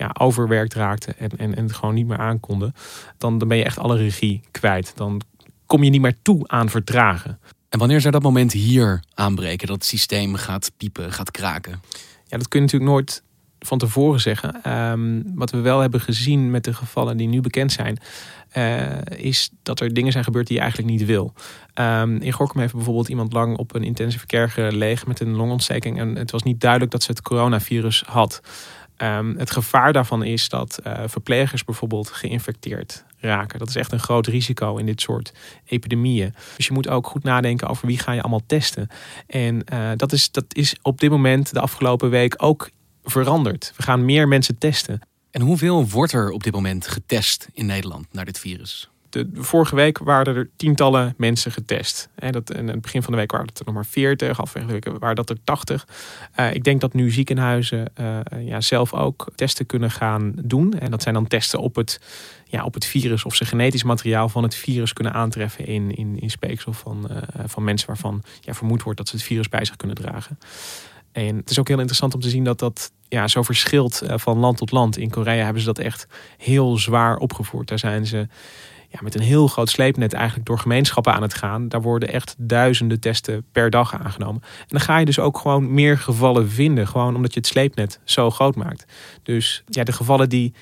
ja, 0.00 0.10
overwerkt 0.18 0.74
raakten 0.74 1.18
en, 1.18 1.30
en, 1.36 1.56
en 1.56 1.62
het 1.62 1.74
gewoon 1.74 1.94
niet 1.94 2.06
meer 2.06 2.18
aankonden. 2.18 2.74
Dan, 3.18 3.38
dan 3.38 3.48
ben 3.48 3.56
je 3.56 3.64
echt 3.64 3.78
alle 3.78 3.96
regie 3.96 4.40
kwijt. 4.50 4.92
Dan 4.96 5.20
kom 5.66 5.82
je 5.82 5.90
niet 5.90 6.00
meer 6.00 6.16
toe 6.22 6.48
aan 6.48 6.68
vertragen. 6.68 7.38
En 7.70 7.78
wanneer 7.78 8.00
zou 8.00 8.12
dat 8.12 8.22
moment 8.22 8.52
hier 8.52 9.02
aanbreken, 9.14 9.66
dat 9.66 9.76
het 9.76 9.84
systeem 9.84 10.34
gaat 10.34 10.72
piepen, 10.76 11.12
gaat 11.12 11.30
kraken? 11.30 11.82
Ja, 12.26 12.36
dat 12.36 12.48
kun 12.48 12.60
je 12.60 12.66
natuurlijk 12.66 12.90
nooit 12.90 13.22
van 13.58 13.78
tevoren 13.78 14.20
zeggen. 14.20 14.72
Um, 14.90 15.32
wat 15.34 15.50
we 15.50 15.60
wel 15.60 15.80
hebben 15.80 16.00
gezien 16.00 16.50
met 16.50 16.64
de 16.64 16.74
gevallen 16.74 17.16
die 17.16 17.28
nu 17.28 17.40
bekend 17.40 17.72
zijn, 17.72 17.98
uh, 18.56 19.00
is 19.16 19.50
dat 19.62 19.80
er 19.80 19.94
dingen 19.94 20.12
zijn 20.12 20.24
gebeurd 20.24 20.46
die 20.46 20.56
je 20.56 20.62
eigenlijk 20.62 20.92
niet 20.92 21.06
wil. 21.06 21.32
Um, 21.74 22.16
in 22.16 22.32
Gorkum 22.32 22.60
heeft 22.60 22.74
bijvoorbeeld 22.74 23.08
iemand 23.08 23.32
lang 23.32 23.56
op 23.56 23.74
een 23.74 23.84
intensive 23.84 24.26
care 24.26 24.48
gelegen 24.48 25.08
met 25.08 25.20
een 25.20 25.36
longontsteking. 25.36 25.98
En 25.98 26.16
het 26.16 26.30
was 26.30 26.42
niet 26.42 26.60
duidelijk 26.60 26.90
dat 26.90 27.02
ze 27.02 27.10
het 27.10 27.22
coronavirus 27.22 28.02
had. 28.06 28.40
Um, 28.98 29.36
het 29.36 29.50
gevaar 29.50 29.92
daarvan 29.92 30.22
is 30.22 30.48
dat 30.48 30.78
uh, 30.86 31.02
verplegers 31.06 31.64
bijvoorbeeld 31.64 32.08
geïnfecteerd 32.08 33.04
raken. 33.20 33.58
Dat 33.58 33.68
is 33.68 33.76
echt 33.76 33.92
een 33.92 34.00
groot 34.00 34.26
risico 34.26 34.76
in 34.76 34.86
dit 34.86 35.00
soort 35.00 35.32
epidemieën. 35.64 36.34
Dus 36.56 36.66
je 36.66 36.72
moet 36.72 36.88
ook 36.88 37.06
goed 37.06 37.22
nadenken 37.22 37.68
over 37.68 37.86
wie 37.86 37.98
ga 37.98 38.12
je 38.12 38.20
allemaal 38.20 38.46
testen. 38.46 38.88
En 39.26 39.64
uh, 39.72 39.90
dat, 39.96 40.12
is, 40.12 40.30
dat 40.30 40.44
is 40.48 40.76
op 40.82 41.00
dit 41.00 41.10
moment 41.10 41.52
de 41.52 41.60
afgelopen 41.60 42.10
week 42.10 42.34
ook 42.36 42.70
veranderd. 43.04 43.72
We 43.76 43.82
gaan 43.82 44.04
meer 44.04 44.28
mensen 44.28 44.58
testen. 44.58 45.00
En 45.30 45.40
hoeveel 45.40 45.88
wordt 45.88 46.12
er 46.12 46.30
op 46.30 46.42
dit 46.42 46.52
moment 46.52 46.86
getest 46.86 47.48
in 47.52 47.66
Nederland 47.66 48.06
naar 48.12 48.24
dit 48.24 48.38
virus? 48.38 48.89
De, 49.10 49.28
vorige 49.34 49.74
week 49.74 49.98
waren 49.98 50.36
er 50.36 50.50
tientallen 50.56 51.14
mensen 51.16 51.52
getest. 51.52 52.08
En 52.14 52.32
dat, 52.32 52.54
in 52.54 52.68
het 52.68 52.80
begin 52.80 53.02
van 53.02 53.12
de 53.12 53.18
week 53.18 53.30
waren 53.30 53.46
het 53.46 53.58
er 53.58 53.64
nog 53.64 53.74
maar 53.74 53.86
40, 53.86 54.36
halverwege 54.36 54.66
de 54.66 54.72
week 54.72 54.98
waren 54.98 55.16
dat 55.16 55.30
er 55.30 55.36
80. 55.44 55.86
Uh, 56.36 56.54
ik 56.54 56.64
denk 56.64 56.80
dat 56.80 56.94
nu 56.94 57.10
ziekenhuizen 57.10 57.92
uh, 58.00 58.18
ja, 58.40 58.60
zelf 58.60 58.94
ook 58.94 59.26
testen 59.34 59.66
kunnen 59.66 59.90
gaan 59.90 60.32
doen. 60.44 60.78
En 60.78 60.90
dat 60.90 61.02
zijn 61.02 61.14
dan 61.14 61.26
testen 61.26 61.60
op 61.60 61.74
het, 61.74 62.00
ja, 62.44 62.64
op 62.64 62.74
het 62.74 62.84
virus 62.84 63.24
of 63.24 63.34
ze 63.34 63.44
genetisch 63.44 63.82
materiaal 63.82 64.28
van 64.28 64.42
het 64.42 64.54
virus 64.54 64.92
kunnen 64.92 65.12
aantreffen 65.12 65.66
in, 65.66 65.94
in, 66.20 66.30
speeksel 66.30 66.72
van, 66.72 67.08
uh, 67.10 67.16
van 67.46 67.64
mensen 67.64 67.86
waarvan 67.86 68.22
ja, 68.40 68.54
vermoed 68.54 68.82
wordt 68.82 68.98
dat 68.98 69.08
ze 69.08 69.16
het 69.16 69.24
virus 69.24 69.48
bij 69.48 69.64
zich 69.64 69.76
kunnen 69.76 69.96
dragen. 69.96 70.38
En 71.12 71.36
het 71.36 71.50
is 71.50 71.58
ook 71.58 71.68
heel 71.68 71.78
interessant 71.78 72.14
om 72.14 72.20
te 72.20 72.28
zien 72.28 72.44
dat 72.44 72.58
dat 72.58 72.92
ja, 73.08 73.28
zo 73.28 73.42
verschilt 73.42 74.02
van 74.06 74.38
land 74.38 74.56
tot 74.56 74.70
land. 74.70 74.96
In 74.96 75.10
Korea 75.10 75.44
hebben 75.44 75.62
ze 75.62 75.66
dat 75.66 75.78
echt 75.78 76.06
heel 76.38 76.76
zwaar 76.76 77.16
opgevoerd. 77.16 77.68
Daar 77.68 77.78
zijn 77.78 78.06
ze 78.06 78.28
ja, 78.90 78.98
met 79.02 79.14
een 79.14 79.20
heel 79.20 79.46
groot 79.46 79.70
sleepnet 79.70 80.12
eigenlijk 80.12 80.46
door 80.46 80.58
gemeenschappen 80.58 81.14
aan 81.14 81.22
het 81.22 81.34
gaan. 81.34 81.68
Daar 81.68 81.82
worden 81.82 82.08
echt 82.08 82.34
duizenden 82.38 83.00
testen 83.00 83.44
per 83.52 83.70
dag 83.70 83.94
aangenomen. 83.94 84.42
En 84.42 84.66
dan 84.66 84.80
ga 84.80 84.98
je 84.98 85.04
dus 85.04 85.18
ook 85.18 85.38
gewoon 85.38 85.74
meer 85.74 85.98
gevallen 85.98 86.50
vinden. 86.50 86.88
Gewoon 86.88 87.16
omdat 87.16 87.32
je 87.32 87.40
het 87.40 87.48
sleepnet 87.48 88.00
zo 88.04 88.30
groot 88.30 88.56
maakt. 88.56 88.84
Dus 89.22 89.62
ja, 89.66 89.84
de 89.84 89.92
gevallen 89.92 90.28
die 90.28 90.54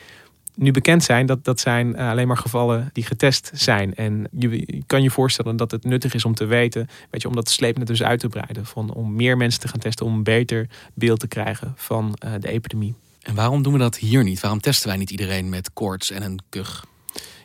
nu 0.54 0.70
bekend 0.70 1.04
zijn, 1.04 1.26
dat, 1.26 1.44
dat 1.44 1.60
zijn 1.60 1.98
alleen 1.98 2.26
maar 2.26 2.36
gevallen 2.36 2.90
die 2.92 3.04
getest 3.04 3.50
zijn. 3.54 3.94
En 3.94 4.28
je, 4.38 4.82
kan 4.86 5.02
je 5.02 5.10
voorstellen 5.10 5.56
dat 5.56 5.70
het 5.70 5.84
nuttig 5.84 6.14
is 6.14 6.24
om 6.24 6.34
te 6.34 6.44
weten, 6.44 6.88
weet 7.10 7.22
je, 7.22 7.28
om 7.28 7.34
dat 7.34 7.50
sleepnet 7.50 7.86
dus 7.86 8.02
uit 8.02 8.20
te 8.20 8.28
breiden. 8.28 8.66
Van, 8.66 8.94
om 8.94 9.14
meer 9.14 9.36
mensen 9.36 9.60
te 9.60 9.68
gaan 9.68 9.80
testen, 9.80 10.06
om 10.06 10.14
een 10.14 10.22
beter 10.22 10.68
beeld 10.94 11.20
te 11.20 11.28
krijgen 11.28 11.72
van 11.76 12.18
uh, 12.24 12.32
de 12.38 12.48
epidemie. 12.48 12.94
En 13.22 13.34
waarom 13.34 13.62
doen 13.62 13.72
we 13.72 13.78
dat 13.78 13.96
hier 13.96 14.24
niet? 14.24 14.40
Waarom 14.40 14.60
testen 14.60 14.88
wij 14.88 14.96
niet 14.96 15.10
iedereen 15.10 15.48
met 15.48 15.72
koorts 15.72 16.10
en 16.10 16.22
een 16.22 16.38
kuch? 16.48 16.84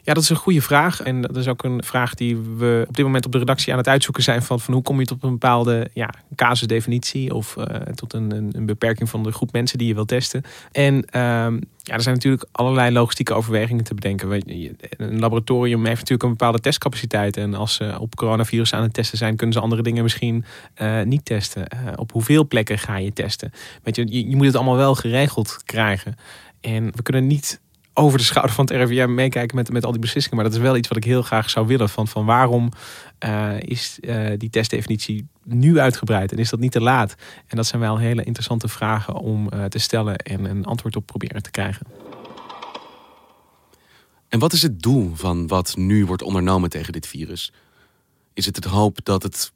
Ja, 0.06 0.14
dat 0.14 0.24
is 0.24 0.30
een 0.30 0.36
goede 0.36 0.62
vraag. 0.62 1.02
En 1.02 1.22
dat 1.22 1.36
is 1.36 1.48
ook 1.48 1.64
een 1.64 1.84
vraag 1.84 2.14
die 2.14 2.38
we 2.38 2.86
op 2.88 2.96
dit 2.96 3.06
moment 3.06 3.26
op 3.26 3.32
de 3.32 3.38
redactie 3.38 3.72
aan 3.72 3.78
het 3.78 3.88
uitzoeken 3.88 4.24
zijn. 4.24 4.42
Van, 4.42 4.60
van 4.60 4.74
hoe 4.74 4.84
kom 4.84 5.00
je 5.00 5.06
tot 5.06 5.24
een 5.24 5.32
bepaalde 5.32 5.90
ja, 5.94 6.10
casusdefinitie 6.36 7.34
of 7.34 7.56
uh, 7.58 7.66
tot 7.66 8.14
een, 8.14 8.52
een, 8.56 8.66
beperking 8.66 9.10
van 9.10 9.24
de 9.24 9.32
groep 9.32 9.52
mensen 9.52 9.78
die 9.78 9.88
je 9.88 9.94
wil 9.94 10.06
testen. 10.06 10.44
En 10.72 10.94
um, 10.96 11.62
ja, 11.78 11.94
er 11.94 12.02
zijn 12.02 12.16
natuurlijk 12.16 12.46
allerlei 12.52 12.92
logistieke 12.92 13.34
overwegingen 13.34 13.84
te 13.84 13.94
bedenken. 13.94 14.42
Een 14.98 15.20
laboratorium 15.20 15.86
heeft 15.86 16.00
natuurlijk 16.00 16.24
een 16.24 16.30
bepaalde 16.30 16.60
testcapaciteit. 16.60 17.38
En 17.38 17.54
als 17.54 17.74
ze 17.74 17.96
op 18.00 18.16
coronavirus 18.16 18.74
aan 18.74 18.84
het 18.84 18.94
testen 18.94 19.18
zijn, 19.18 19.36
kunnen 19.36 19.56
ze 19.56 19.62
andere 19.62 19.82
dingen 19.82 20.04
misschien 20.04 20.46
uh, 20.82 21.02
niet 21.02 21.26
testen. 21.26 21.68
Uh, 21.74 21.92
op 21.96 22.12
hoeveel 22.12 22.48
plekken 22.48 22.80
ga 22.80 22.98
je 22.98 23.14
testen? 23.14 23.52
Weet 23.84 23.96
je, 23.96 24.08
je, 24.10 24.30
je 24.30 24.36
moet 24.36 24.46
het 24.46 24.56
allemaal 24.56 24.76
wel 24.76 24.96
geregeld 24.96 25.62
krijgen. 25.66 26.16
En 26.62 26.92
we 26.96 27.02
kunnen 27.02 27.28
niet 27.28 27.62
over 27.94 28.18
de 28.18 28.24
schouder 28.24 28.56
van 28.56 28.66
het 28.66 28.76
RIVM 28.76 29.14
meekijken 29.14 29.56
met, 29.56 29.72
met 29.72 29.86
al 29.86 29.92
die 29.92 30.00
beslissingen. 30.00 30.38
Maar 30.38 30.50
dat 30.50 30.58
is 30.58 30.66
wel 30.66 30.78
iets 30.78 30.88
wat 30.88 30.98
ik 30.98 31.04
heel 31.04 31.22
graag 31.22 31.50
zou 31.50 31.68
willen. 31.68 31.90
Van, 31.90 32.08
van 32.08 32.26
waarom 32.26 32.72
uh, 33.26 33.60
is 33.60 33.98
uh, 34.02 34.32
die 34.38 34.50
testdefinitie 34.50 35.28
nu 35.44 35.80
uitgebreid 35.80 36.32
en 36.32 36.38
is 36.38 36.50
dat 36.50 36.60
niet 36.60 36.72
te 36.72 36.82
laat? 36.82 37.16
En 37.48 37.56
dat 37.56 37.66
zijn 37.66 37.82
wel 37.82 37.98
hele 37.98 38.24
interessante 38.24 38.68
vragen 38.68 39.16
om 39.16 39.50
uh, 39.54 39.66
te 39.66 39.80
stellen 39.80 40.18
en 40.18 40.46
een 40.46 40.66
antwoord 40.66 40.96
op 40.96 41.06
proberen 41.06 41.44
te 41.44 41.52
krijgen. 41.52 41.88
En 44.28 44.40
wat 44.40 44.54
is 44.54 44.62
het 44.62 44.82
doel 44.82 45.12
van 45.16 45.48
wat 45.48 45.76
nu 45.78 46.06
wordt 46.06 46.22
ondernomen 46.22 46.70
tegen 46.70 46.94
dit 46.94 47.08
virus? 47.08 47.54
Is 48.34 48.46
het 48.46 48.56
het 48.56 48.66
hoop 48.66 49.00
dat 49.04 49.24
het 49.24 49.52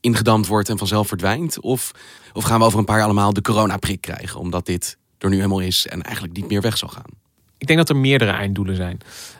ingedampt 0.00 0.46
wordt 0.46 0.68
en 0.68 0.78
vanzelf 0.78 1.08
verdwijnt? 1.08 1.60
Of, 1.60 1.90
of 2.32 2.44
gaan 2.44 2.58
we 2.58 2.64
over 2.64 2.78
een 2.78 2.84
paar 2.84 2.96
jaar 2.96 3.04
allemaal 3.04 3.32
de 3.32 3.40
coronaprik 3.40 4.00
krijgen, 4.00 4.40
omdat 4.40 4.66
dit 4.66 4.98
er 5.18 5.28
nu 5.28 5.36
helemaal 5.36 5.60
is 5.60 5.86
en 5.86 6.02
eigenlijk 6.02 6.36
niet 6.36 6.48
meer 6.48 6.60
weg 6.60 6.76
zal 6.76 6.88
gaan? 6.88 7.23
Ik 7.64 7.70
denk 7.70 7.86
dat 7.86 7.96
er 7.96 8.02
meerdere 8.02 8.30
einddoelen 8.30 8.76
zijn. 8.76 8.98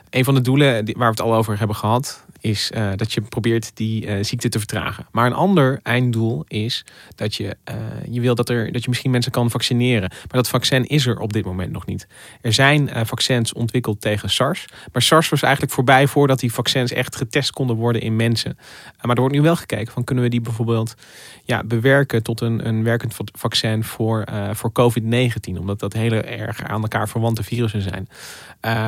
Een 0.09 0.23
van 0.23 0.35
de 0.35 0.41
doelen 0.41 0.73
waar 0.73 0.83
we 0.85 1.05
het 1.05 1.21
al 1.21 1.35
over 1.35 1.57
hebben 1.57 1.75
gehad, 1.75 2.24
is 2.45 2.71
uh, 2.75 2.91
dat 2.95 3.13
je 3.13 3.21
probeert 3.21 3.71
die 3.73 4.05
uh, 4.05 4.23
ziekte 4.23 4.49
te 4.49 4.57
vertragen. 4.57 5.07
Maar 5.11 5.25
een 5.25 5.33
ander 5.33 5.79
einddoel 5.83 6.43
is 6.47 6.85
dat 7.15 7.35
je, 7.35 7.57
uh, 7.69 7.75
je 8.09 8.21
wil 8.21 8.35
dat, 8.35 8.49
er, 8.49 8.71
dat 8.71 8.83
je 8.83 8.89
misschien 8.89 9.11
mensen 9.11 9.31
kan 9.31 9.49
vaccineren. 9.49 10.09
Maar 10.09 10.27
dat 10.27 10.49
vaccin 10.49 10.85
is 10.85 11.05
er 11.05 11.19
op 11.19 11.33
dit 11.33 11.45
moment 11.45 11.71
nog 11.71 11.85
niet. 11.85 12.07
Er 12.41 12.53
zijn 12.53 12.89
vaccins 13.05 13.53
ontwikkeld 13.53 14.01
tegen 14.01 14.29
SARS. 14.29 14.65
Maar 14.93 15.01
SARS 15.01 15.29
was 15.29 15.41
eigenlijk 15.41 15.73
voorbij 15.73 16.07
voordat 16.07 16.39
die 16.39 16.53
vaccins 16.53 16.91
echt 16.91 17.15
getest 17.15 17.51
konden 17.51 17.75
worden 17.75 18.01
in 18.01 18.15
mensen. 18.15 18.57
maar 19.01 19.15
er 19.15 19.21
wordt 19.21 19.35
nu 19.35 19.41
wel 19.41 19.55
gekeken 19.55 19.93
van 19.93 20.03
kunnen 20.03 20.23
we 20.23 20.29
die 20.29 20.41
bijvoorbeeld 20.41 20.95
ja, 21.43 21.63
bewerken 21.63 22.23
tot 22.23 22.41
een, 22.41 22.67
een 22.67 22.83
werkend 22.83 23.15
vaccin 23.33 23.83
voor, 23.83 24.23
voor 24.51 24.71
COVID-19. 24.71 25.59
Omdat 25.59 25.79
dat 25.79 25.93
hele 25.93 26.21
erg 26.21 26.63
aan 26.63 26.81
elkaar 26.81 27.09
verwante 27.09 27.43
virussen 27.43 27.81
zijn. 27.81 28.07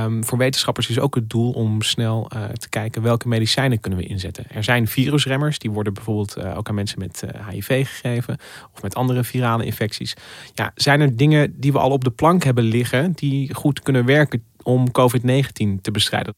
Um, 0.03 0.25
voor 0.25 0.37
wetenschappers 0.37 0.89
is 0.89 0.99
ook 0.99 1.15
het 1.15 1.29
doel 1.29 1.51
om 1.51 1.81
snel 1.81 2.29
te 2.53 2.69
kijken 2.69 3.01
welke 3.01 3.27
medicijnen 3.27 3.46
medicijnen 3.47 3.79
kunnen 3.79 3.99
we 3.99 4.05
inzetten. 4.05 4.45
Er 4.49 4.63
zijn 4.63 4.87
virusremmers, 4.87 5.59
die 5.59 5.71
worden 5.71 5.93
bijvoorbeeld 5.93 6.37
uh, 6.37 6.57
ook 6.57 6.69
aan 6.69 6.75
mensen 6.75 6.99
met 6.99 7.21
uh, 7.23 7.29
eh, 7.29 7.47
HIV 7.47 7.87
gegeven 7.87 8.37
of 8.73 8.81
met 8.81 8.95
andere 8.95 9.23
virale 9.23 9.65
infecties. 9.65 10.13
Ja, 10.53 10.71
zijn 10.75 11.01
er 11.01 11.15
dingen 11.15 11.59
die 11.59 11.71
we 11.71 11.79
al 11.79 11.91
op 11.91 12.03
de 12.03 12.11
plank 12.11 12.43
hebben 12.43 12.63
liggen 12.63 13.11
die 13.11 13.53
goed 13.53 13.81
kunnen 13.81 14.05
werken 14.05 14.43
om 14.63 14.87
COVID-19 14.87 15.81
te 15.81 15.91
bestrijden? 15.91 16.35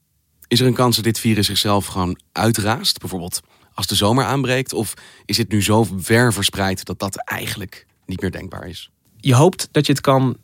Is 0.47 0.59
er 0.59 0.67
een 0.67 0.73
kans 0.73 0.95
dat 0.95 1.05
dit 1.05 1.19
virus 1.19 1.45
zichzelf 1.45 1.85
gewoon 1.85 2.19
uitraast, 2.31 2.99
bijvoorbeeld 2.99 3.41
als 3.73 3.87
de 3.87 3.95
zomer 3.95 4.25
aanbreekt? 4.25 4.73
Of 4.73 4.93
is 5.25 5.37
het 5.37 5.51
nu 5.51 5.63
zo 5.63 5.87
ver 5.97 6.33
verspreid 6.33 6.85
dat 6.85 6.99
dat 6.99 7.15
eigenlijk 7.25 7.85
niet 8.05 8.21
meer 8.21 8.31
denkbaar 8.31 8.67
is? 8.67 8.89
Je 9.17 9.35
hoopt 9.35 9.69
dat 9.71 9.85
je 9.85 9.91
het 9.91 10.01
kan 10.01 10.37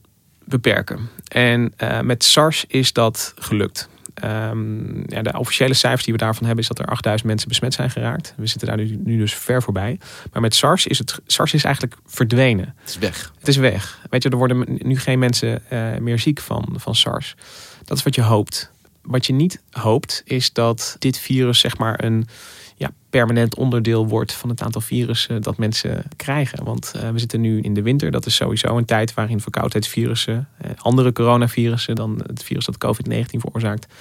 beperken. 0.46 1.10
En 1.28 1.74
uh, 1.78 2.02
met 2.02 2.24
SARS 2.24 2.66
is 2.68 2.94
dat 2.94 3.34
gelukt. 3.36 3.90
Um, 4.24 5.04
ja, 5.08 5.22
de 5.22 5.38
officiële 5.38 5.74
cijfers 5.74 6.04
die 6.04 6.14
we 6.14 6.20
daarvan 6.20 6.46
hebben 6.46 6.64
is 6.64 6.70
dat 6.70 6.80
er 6.80 6.86
8000 6.86 7.30
mensen 7.30 7.48
besmet 7.48 7.74
zijn 7.74 7.90
geraakt. 7.90 8.34
We 8.38 8.48
zitten 8.48 8.68
daar 8.68 8.78
nu, 8.78 9.00
nu, 9.04 9.18
dus 9.18 9.36
ver 9.36 9.62
voorbij. 9.62 10.00
Maar 10.32 10.42
met 10.42 10.56
SARS 10.56 10.88
is 10.88 10.98
het 10.98 11.20
SARS 11.26 11.54
is 11.54 11.64
eigenlijk 11.64 11.96
verdwenen. 12.06 12.76
Het 12.80 12.90
is 12.90 12.98
weg. 12.98 13.34
Het 13.40 13.48
is 13.48 13.58
weg. 13.58 14.00
Weet 14.10 14.24
je, 14.24 14.30
er 14.30 14.38
worden 14.38 14.66
nu 14.68 15.00
geen 15.00 15.20
mensen 15.20 15.62
uh, 15.70 15.98
meer 15.98 16.20
ziek 16.20 16.40
van, 16.40 16.74
van 16.78 16.96
SARS. 16.96 17.36
Dat 17.84 17.98
is 17.98 18.04
wat 18.04 18.16
je 18.16 18.22
hoopt. 18.22 18.72
Wat 19.02 19.26
je 19.26 19.34
niet 19.34 19.62
hoopt 19.72 20.22
is 20.26 20.54
dat 20.54 20.96
dit 21.00 21.18
virus 21.18 21.60
zeg 21.60 21.78
maar 21.78 22.04
een 22.04 22.28
ja, 22.76 22.92
permanent 23.16 23.56
onderdeel 23.56 24.08
wordt 24.08 24.34
van 24.34 24.50
het 24.50 24.62
aantal 24.62 24.82
virussen 24.82 25.42
dat 25.42 25.58
mensen 25.58 26.04
krijgen. 26.16 26.64
Want 26.64 26.94
uh, 26.96 27.10
we 27.10 27.20
zitten 27.20 27.42
nu 27.42 27.62
in 27.62 27.74
de 27.74 27.82
winter. 27.82 28.12
Dat 28.12 28.26
is 28.26 28.36
sowieso 28.36 28.78
een 28.78 28.86
tijd 28.86 29.14
waarin 29.14 29.42
verkoudheidsvirussen, 29.42 30.48
uh, 30.66 30.72
andere 30.78 31.12
coronavirussen 31.12 31.96
dan 31.96 32.22
het 32.26 32.44
virus 32.44 32.66
dat 32.66 32.86
COVID-19 32.86 33.40
veroorzaakt, 33.40 33.94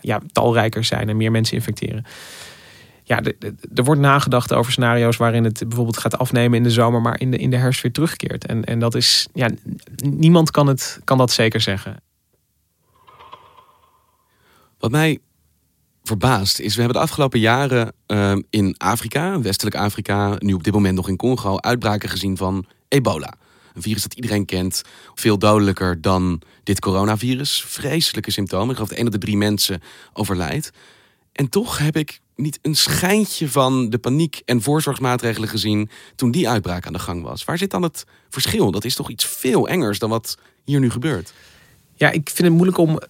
ja, 0.00 0.20
talrijker 0.32 0.84
zijn 0.84 1.08
en 1.08 1.16
meer 1.16 1.30
mensen 1.30 1.56
infecteren. 1.56 2.04
Ja, 3.02 3.22
er 3.74 3.84
wordt 3.84 4.00
nagedacht 4.00 4.52
over 4.52 4.72
scenario's 4.72 5.16
waarin 5.16 5.44
het 5.44 5.58
bijvoorbeeld 5.58 5.98
gaat 5.98 6.18
afnemen 6.18 6.58
in 6.58 6.62
de 6.62 6.70
zomer, 6.70 7.02
maar 7.02 7.20
in 7.20 7.30
de, 7.30 7.36
in 7.36 7.50
de 7.50 7.56
herfst 7.56 7.82
weer 7.82 7.92
terugkeert. 7.92 8.46
En, 8.46 8.64
en 8.64 8.78
dat 8.78 8.94
is, 8.94 9.28
ja, 9.34 9.50
niemand 10.04 10.50
kan, 10.50 10.66
het, 10.66 11.00
kan 11.04 11.18
dat 11.18 11.30
zeker 11.30 11.60
zeggen. 11.60 11.96
Wat 14.78 14.90
mij 14.90 15.18
verbaasd 16.02 16.60
is, 16.60 16.74
we 16.74 16.80
hebben 16.80 16.98
de 16.98 17.04
afgelopen 17.04 17.40
jaren 17.40 17.92
uh, 18.06 18.36
in 18.50 18.74
Afrika, 18.78 19.40
westelijk 19.40 19.76
Afrika, 19.76 20.36
nu 20.38 20.52
op 20.52 20.64
dit 20.64 20.72
moment 20.72 20.96
nog 20.96 21.08
in 21.08 21.16
Congo, 21.16 21.58
uitbraken 21.58 22.08
gezien 22.08 22.36
van 22.36 22.66
ebola. 22.88 23.34
Een 23.74 23.82
virus 23.82 24.02
dat 24.02 24.14
iedereen 24.14 24.44
kent, 24.44 24.82
veel 25.14 25.38
dodelijker 25.38 26.00
dan 26.00 26.42
dit 26.62 26.80
coronavirus. 26.80 27.64
Vreselijke 27.66 28.30
symptomen. 28.30 28.68
Ik 28.68 28.74
geloof 28.74 28.88
dat 28.88 28.98
één 28.98 29.06
op 29.06 29.12
de 29.12 29.18
drie 29.18 29.36
mensen 29.36 29.82
overlijdt. 30.12 30.70
En 31.32 31.48
toch 31.48 31.78
heb 31.78 31.96
ik 31.96 32.20
niet 32.36 32.58
een 32.62 32.76
schijntje 32.76 33.48
van 33.48 33.90
de 33.90 33.98
paniek 33.98 34.42
en 34.44 34.62
voorzorgsmaatregelen 34.62 35.48
gezien 35.48 35.90
toen 36.16 36.30
die 36.30 36.48
uitbraak 36.48 36.86
aan 36.86 36.92
de 36.92 36.98
gang 36.98 37.22
was. 37.22 37.44
Waar 37.44 37.58
zit 37.58 37.70
dan 37.70 37.82
het 37.82 38.04
verschil? 38.28 38.70
Dat 38.70 38.84
is 38.84 38.94
toch 38.94 39.10
iets 39.10 39.26
veel 39.26 39.68
engers 39.68 39.98
dan 39.98 40.10
wat 40.10 40.38
hier 40.64 40.80
nu 40.80 40.90
gebeurt? 40.90 41.32
Ja, 41.94 42.10
ik 42.10 42.30
vind 42.30 42.48
het 42.48 42.56
moeilijk 42.56 42.78
om 42.78 43.00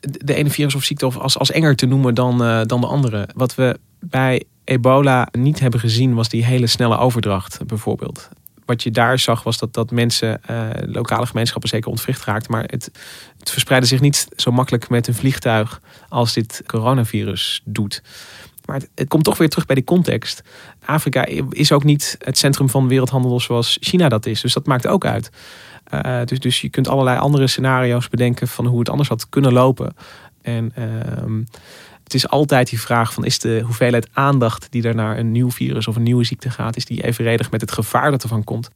de 0.00 0.34
ene 0.34 0.50
virus 0.50 0.74
of 0.74 0.84
ziekte 0.84 1.06
als, 1.06 1.38
als 1.38 1.50
enger 1.50 1.76
te 1.76 1.86
noemen 1.86 2.14
dan, 2.14 2.42
uh, 2.42 2.60
dan 2.64 2.80
de 2.80 2.86
andere. 2.86 3.28
Wat 3.34 3.54
we 3.54 3.78
bij 4.00 4.44
ebola 4.64 5.28
niet 5.32 5.60
hebben 5.60 5.80
gezien 5.80 6.14
was 6.14 6.28
die 6.28 6.44
hele 6.44 6.66
snelle 6.66 6.98
overdracht 6.98 7.66
bijvoorbeeld. 7.66 8.28
Wat 8.64 8.82
je 8.82 8.90
daar 8.90 9.18
zag 9.18 9.42
was 9.42 9.58
dat, 9.58 9.74
dat 9.74 9.90
mensen, 9.90 10.40
uh, 10.50 10.68
lokale 10.82 11.26
gemeenschappen 11.26 11.68
zeker 11.68 11.90
ontwricht 11.90 12.24
raakten. 12.24 12.52
Maar 12.52 12.64
het, 12.66 12.90
het 13.38 13.50
verspreidde 13.50 13.88
zich 13.88 14.00
niet 14.00 14.28
zo 14.36 14.50
makkelijk 14.50 14.88
met 14.88 15.06
een 15.06 15.14
vliegtuig 15.14 15.80
als 16.08 16.32
dit 16.32 16.62
coronavirus 16.66 17.62
doet. 17.64 18.02
Maar 18.64 18.76
het, 18.76 18.88
het, 18.94 19.08
komt 19.08 19.24
toch 19.24 19.38
weer 19.38 19.48
terug 19.48 19.66
bij 19.66 19.74
die 19.74 19.84
context. 19.84 20.42
Afrika 20.84 21.26
is 21.50 21.72
ook 21.72 21.84
niet 21.84 22.16
het 22.18 22.38
centrum 22.38 22.68
van 22.68 22.88
wereldhandel 22.88 23.40
zoals 23.40 23.76
China 23.80 24.08
dat 24.08 24.26
is. 24.26 24.40
Dus 24.40 24.52
dat 24.52 24.66
maakt 24.66 24.86
ook 24.86 25.04
uit. 25.04 25.30
Uh, 25.94 26.24
dus, 26.24 26.38
dus 26.38 26.60
je 26.60 26.68
kunt 26.68 26.88
allerlei 26.88 27.18
andere 27.18 27.46
scenario's 27.46 28.08
bedenken 28.08 28.48
van 28.48 28.66
hoe 28.66 28.78
het 28.78 28.88
anders 28.88 29.08
had 29.08 29.28
kunnen 29.28 29.52
lopen. 29.52 29.94
En 30.42 30.72
uh, 30.78 31.44
het 32.04 32.14
is 32.14 32.28
altijd 32.28 32.68
die 32.68 32.80
vraag 32.80 33.12
van 33.12 33.24
is 33.24 33.38
de 33.38 33.62
hoeveelheid 33.64 34.08
aandacht 34.12 34.66
die 34.70 34.82
er 34.82 34.94
naar 34.94 35.18
een 35.18 35.32
nieuw 35.32 35.50
virus 35.50 35.86
of 35.86 35.96
een 35.96 36.02
nieuwe 36.02 36.24
ziekte 36.24 36.50
gaat, 36.50 36.76
is 36.76 36.84
die 36.84 37.04
evenredig 37.04 37.50
met 37.50 37.60
het 37.60 37.72
gevaar 37.72 38.10
dat 38.10 38.22
ervan 38.22 38.44
komt? 38.44 38.70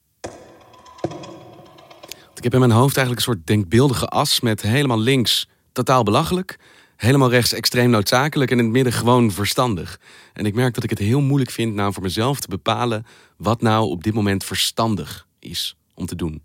Ik 2.34 2.52
heb 2.52 2.62
in 2.62 2.68
mijn 2.68 2.80
hoofd 2.80 2.96
eigenlijk 2.96 3.26
een 3.26 3.32
soort 3.34 3.46
denkbeeldige 3.46 4.06
as 4.06 4.40
met 4.40 4.62
helemaal 4.62 4.98
links 4.98 5.48
totaal 5.72 6.02
belachelijk, 6.02 6.58
helemaal 6.96 7.30
rechts 7.30 7.52
extreem 7.52 7.90
noodzakelijk 7.90 8.50
en 8.50 8.58
in 8.58 8.64
het 8.64 8.72
midden 8.72 8.92
gewoon 8.92 9.30
verstandig. 9.30 10.00
En 10.32 10.46
ik 10.46 10.54
merk 10.54 10.74
dat 10.74 10.84
ik 10.84 10.90
het 10.90 10.98
heel 10.98 11.20
moeilijk 11.20 11.50
vind 11.50 11.74
nou 11.74 11.92
voor 11.92 12.02
mezelf 12.02 12.40
te 12.40 12.48
bepalen 12.48 13.06
wat 13.36 13.60
nou 13.60 13.88
op 13.88 14.02
dit 14.02 14.14
moment 14.14 14.44
verstandig 14.44 15.26
is 15.38 15.76
om 15.94 16.06
te 16.06 16.16
doen 16.16 16.42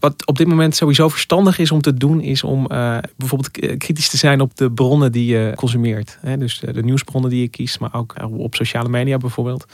wat 0.00 0.26
op 0.26 0.36
dit 0.36 0.46
moment 0.46 0.76
sowieso 0.76 1.08
verstandig 1.08 1.58
is 1.58 1.70
om 1.70 1.80
te 1.80 1.94
doen, 1.94 2.20
is 2.20 2.42
om 2.42 2.60
uh, 2.72 2.98
bijvoorbeeld 3.16 3.76
kritisch 3.78 4.08
te 4.08 4.16
zijn 4.16 4.40
op 4.40 4.56
de 4.56 4.70
bronnen 4.70 5.12
die 5.12 5.26
je 5.26 5.52
consumeert. 5.56 6.18
Hè? 6.20 6.38
Dus 6.38 6.58
de, 6.58 6.82
nieuwsbronnen 6.82 7.30
die 7.30 7.40
je 7.40 7.48
kiest, 7.48 7.80
maar 7.80 7.94
ook 7.94 8.14
op 8.36 8.54
sociale 8.54 8.88
media 8.88 9.16
bijvoorbeeld. 9.16 9.66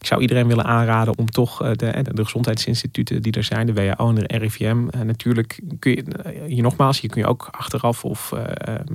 Ik 0.00 0.06
zou 0.06 0.20
iedereen 0.20 0.46
willen 0.46 0.64
aanraden 0.64 1.18
om 1.18 1.26
toch 1.26 1.58
de, 1.72 2.04
de 2.12 2.24
gezondheidsinstituten 2.24 3.22
die 3.22 3.32
er 3.32 3.44
zijn, 3.44 3.66
de 3.66 3.72
WHO 3.72 4.08
en 4.08 4.14
de 4.14 4.36
RIVM. 4.36 4.86
natuurlijk 5.04 5.60
kun 5.78 5.90
je 5.90 6.04
hier 6.46 6.62
nogmaals, 6.62 7.00
hier 7.00 7.10
kun 7.10 7.20
je 7.20 7.28
ook 7.28 7.48
achteraf 7.50 8.04
of 8.04 8.32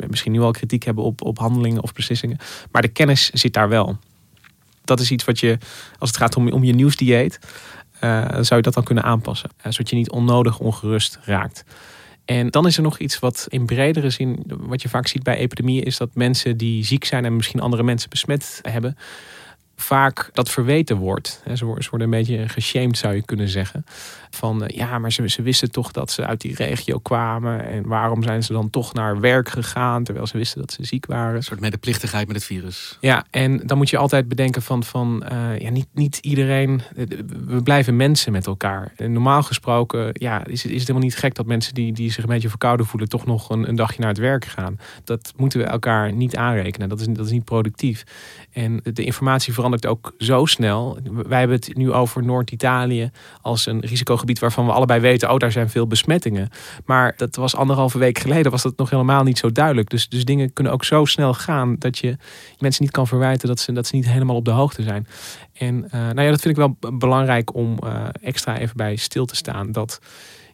misschien 0.08 0.32
nu 0.32 0.42
al 0.42 0.52
kritiek 0.52 0.84
hebben 0.84 1.04
op, 1.04 1.22
op 1.22 1.38
handelingen 1.38 1.84
of 1.84 1.94
beslissingen. 1.94 2.38
Maar 2.72 2.82
de 2.82 2.88
kennis 2.88 3.30
zit 3.30 3.54
daar 3.54 3.70
wel. 3.70 3.98
Dat 4.84 5.00
is 5.00 5.12
iets 5.12 5.26
wat 5.26 5.40
je, 5.40 5.58
als 6.00 6.10
het 6.10 6.18
gaat 6.18 6.36
om, 6.36 6.52
om 6.52 6.64
je 6.64 6.74
nieuwsdieet, 6.74 7.40
zou 8.42 8.56
je 8.56 8.62
dat 8.62 8.74
dan 8.74 8.84
kunnen 8.84 9.04
aanpassen. 9.04 9.50
Uh, 9.58 9.63
zodat 9.72 9.89
je 9.89 9.96
niet 9.96 10.12
onnodig 10.12 10.60
ongerust 10.60 11.20
raakt. 11.22 11.66
En 12.26 12.50
dan 12.50 12.68
is 12.68 12.78
er 12.78 12.84
nog 12.84 12.98
iets 12.98 13.20
wat 13.20 13.46
in 13.50 13.66
bredere 13.66 14.10
zin, 14.10 14.44
wat 14.48 14.82
je 14.82 14.89
vaak 14.89 15.08
ziet 15.08 15.24
bij 15.24 15.38
epidemieën, 15.38 15.84
is 15.84 15.98
dat 15.98 16.16
mensen 16.16 16.58
die 16.58 16.86
ziek 16.86 17.06
zijn 17.06 17.26
en 17.26 17.36
misschien 17.36 17.60
andere 17.60 17.84
mensen 17.84 18.10
besmet 18.10 18.60
hebben, 18.62 18.98
vaak 19.76 20.30
dat 20.34 20.50
verweten 20.50 20.98
wordt. 20.98 21.44
Ze 21.54 21.66
worden 21.66 22.02
een 22.02 22.10
beetje 22.10 22.50
geshamed, 22.50 22.98
zou 22.98 23.16
je 23.16 23.26
kunnen 23.26 23.48
zeggen. 23.48 23.86
Van 24.30 24.64
eh, 24.64 24.78
ja, 24.78 25.00
maar 25.00 25.12
ze, 25.12 25.30
ze 25.30 25.42
wisten 25.42 25.72
toch 25.72 25.92
dat 25.92 26.12
ze 26.12 26.26
uit 26.26 26.42
die 26.42 26.56
regio 26.56 27.00
kwamen. 27.00 27.66
En 27.66 27.88
waarom 27.88 28.24
zijn 28.24 28.44
ze 28.44 28.54
dan 28.54 28.70
toch 28.70 28.94
naar 28.94 29.20
werk 29.20 29.50
gegaan 29.50 30.04
terwijl 30.04 30.28
ze 30.28 30.38
wisten 30.38 30.62
dat 30.62 30.72
ze 30.72 30.86
ziek 30.86 31.06
waren? 31.06 31.36
Een 31.36 31.44
soort 31.44 31.60
medeplichtigheid 31.60 32.28
met 32.28 32.36
het 32.36 32.46
virus. 32.46 32.98
Ja, 33.02 33.26
en 33.30 33.58
dan 33.58 33.78
moet 33.78 33.90
je 33.90 33.98
altijd 33.98 34.28
bedenken 34.28 34.62
van, 34.62 34.84
van 34.84 35.24
eh, 35.24 35.60
ja, 35.60 35.70
niet, 35.70 35.88
niet 35.94 36.18
iedereen, 36.18 36.82
we 37.46 37.62
blijven 37.64 37.96
mensen 37.96 38.32
met 38.32 38.48
elkaar. 38.48 38.94
En 38.96 39.12
normaal 39.12 39.44
gesproken 39.44 40.10
ja, 40.14 40.46
is, 40.46 40.64
het, 40.64 40.72
is 40.72 40.80
het 40.80 40.88
helemaal 40.88 41.10
niet 41.10 41.18
gek 41.18 41.36
dat 41.36 41.46
mensen 41.46 41.74
die, 41.74 41.94
die 41.94 42.12
zich 42.12 42.24
een 42.24 42.30
beetje 42.30 42.50
verkouden 42.50 42.86
voelen 42.86 43.10
toch 43.10 43.26
nog 43.26 43.50
een, 43.50 43.70
een 43.70 43.76
dagje 43.76 44.00
naar 44.00 44.10
het 44.10 44.18
werk 44.18 44.46
gaan. 44.46 44.80
Dat 45.04 45.34
moeten 45.36 45.60
we 45.60 45.66
elkaar 45.66 46.14
niet 46.14 46.36
aanrekenen. 46.36 46.90
Dat 46.90 47.00
is, 47.00 47.08
dat 47.08 47.26
is 47.26 47.32
niet 47.32 47.46
productief. 47.46 48.04
En 48.52 48.82
de 48.84 49.04
informatie 49.04 49.54
verandert 49.63 49.86
ook 49.86 50.13
zo 50.17 50.45
snel. 50.45 50.97
Wij 51.28 51.39
hebben 51.39 51.58
het 51.58 51.76
nu 51.76 51.91
over 51.91 52.23
Noord-Italië 52.23 53.12
als 53.41 53.65
een 53.65 53.80
risicogebied 53.80 54.39
waarvan 54.39 54.65
we 54.65 54.71
allebei 54.71 54.99
weten, 54.99 55.32
oh 55.32 55.38
daar 55.38 55.52
zijn 55.52 55.69
veel 55.69 55.88
besmettingen. 55.88 56.49
Maar 56.86 57.13
dat 57.17 57.36
was 57.36 57.56
anderhalve 57.56 57.97
week 57.97 58.19
geleden, 58.19 58.52
was 58.52 58.62
dat 58.62 58.78
nog 58.78 58.89
helemaal 58.89 59.23
niet 59.23 59.38
zo 59.38 59.52
duidelijk. 59.52 59.89
Dus, 59.89 60.10
dus 60.10 60.26
dingen 60.26 60.54
kunnen 60.54 60.73
ook 60.73 60.84
zo 60.84 61.06
snel 61.06 61.34
gaan 61.34 61.76
dat 61.80 61.97
je 61.97 62.15
mensen 62.60 62.84
niet 62.84 62.91
kan 62.91 63.08
verwijten 63.08 63.47
dat 63.47 63.60
ze, 63.60 63.71
dat 63.71 63.88
ze 63.88 63.95
niet 63.95 64.08
helemaal 64.10 64.36
op 64.36 64.45
de 64.45 64.52
hoogte 64.52 64.84
zijn. 64.84 65.08
En 65.54 65.89
eh, 65.91 65.99
nou 65.99 66.21
ja, 66.21 66.30
dat 66.30 66.41
vind 66.41 66.58
ik 66.58 66.65
wel 66.80 66.93
belangrijk 66.97 67.56
om 67.56 67.78
eh, 67.80 68.04
extra 68.21 68.58
even 68.58 68.78
bij 68.78 68.95
stil 68.95 69.26
te 69.26 69.36
staan. 69.36 69.71
Dat 69.71 69.99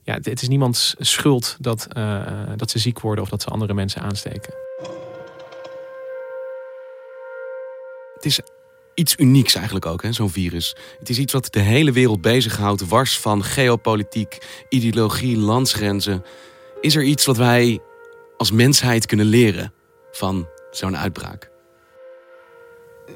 ja, 0.04 0.14
het- 0.14 0.26
het 0.26 0.42
is 0.42 0.48
niemands 0.48 0.96
schuld 1.00 1.58
dat, 1.60 1.88
eh, 1.94 2.22
dat 2.56 2.70
ze 2.70 2.80
ziek 2.80 3.00
worden 3.00 3.24
of 3.24 3.30
dat 3.30 3.42
ze 3.42 3.50
andere 3.50 3.74
mensen 3.74 4.02
aansteken. 4.02 4.54
Het 8.16 8.26
is 8.28 8.40
iets 9.00 9.16
unieks 9.18 9.56
eigenlijk 9.56 9.86
ook, 9.86 10.04
zo'n 10.10 10.30
virus. 10.30 10.76
Het 11.00 11.10
is 11.10 11.20
iets 11.20 11.34
wat 11.34 11.48
de 11.54 11.60
hele 11.60 11.92
wereld 11.92 12.22
bezighoudt, 12.22 12.88
wars 12.88 13.20
van 13.20 13.44
geopolitiek, 13.44 14.38
ideologie, 14.70 15.38
landsgrenzen. 15.38 16.24
Is 16.82 16.96
er 16.96 17.04
iets 17.04 17.26
wat 17.26 17.38
wij 17.38 17.80
als 18.38 18.52
mensheid 18.52 19.06
kunnen 19.06 19.26
leren 19.26 19.74
van 20.12 20.48
zo'n 20.72 20.98
uitbraak? 20.98 21.50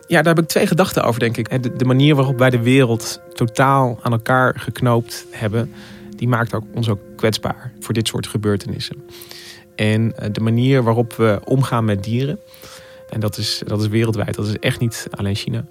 Ja, 0.08 0.22
daar 0.22 0.36
heb 0.36 0.44
ik 0.44 0.50
twee 0.50 0.68
gedachten 0.68 1.04
over, 1.04 1.20
denk 1.20 1.38
ik. 1.38 1.64
De, 1.64 1.76
de 1.76 1.86
manier 1.86 2.16
waarop 2.16 2.38
wij 2.38 2.50
de 2.50 2.62
wereld 2.62 3.22
totaal 3.34 4.00
aan 4.02 4.12
elkaar 4.12 4.60
geknoopt 4.60 5.26
hebben, 5.30 5.74
die 6.16 6.28
maakt 6.28 6.54
ook, 6.54 6.64
ons 6.74 6.90
ook 6.90 7.00
kwetsbaar 7.16 7.74
voor 7.80 7.94
dit 7.94 8.08
soort 8.08 8.28
gebeurtenissen. 8.28 9.04
En 9.76 10.18
eh, 10.18 10.30
de 10.32 10.42
manier 10.42 10.84
waarop 10.84 11.14
we 11.14 11.40
omgaan 11.44 11.86
met 11.86 12.04
dieren, 12.04 12.40
en 13.14 13.20
dat 13.20 13.38
is, 13.38 13.62
dat 13.66 13.82
is 13.82 13.88
wereldwijd, 13.88 14.36
dat 14.36 14.48
is 14.48 14.60
echt 14.60 14.80
niet 14.80 15.08
alleen 15.12 15.36
China. 15.36 15.66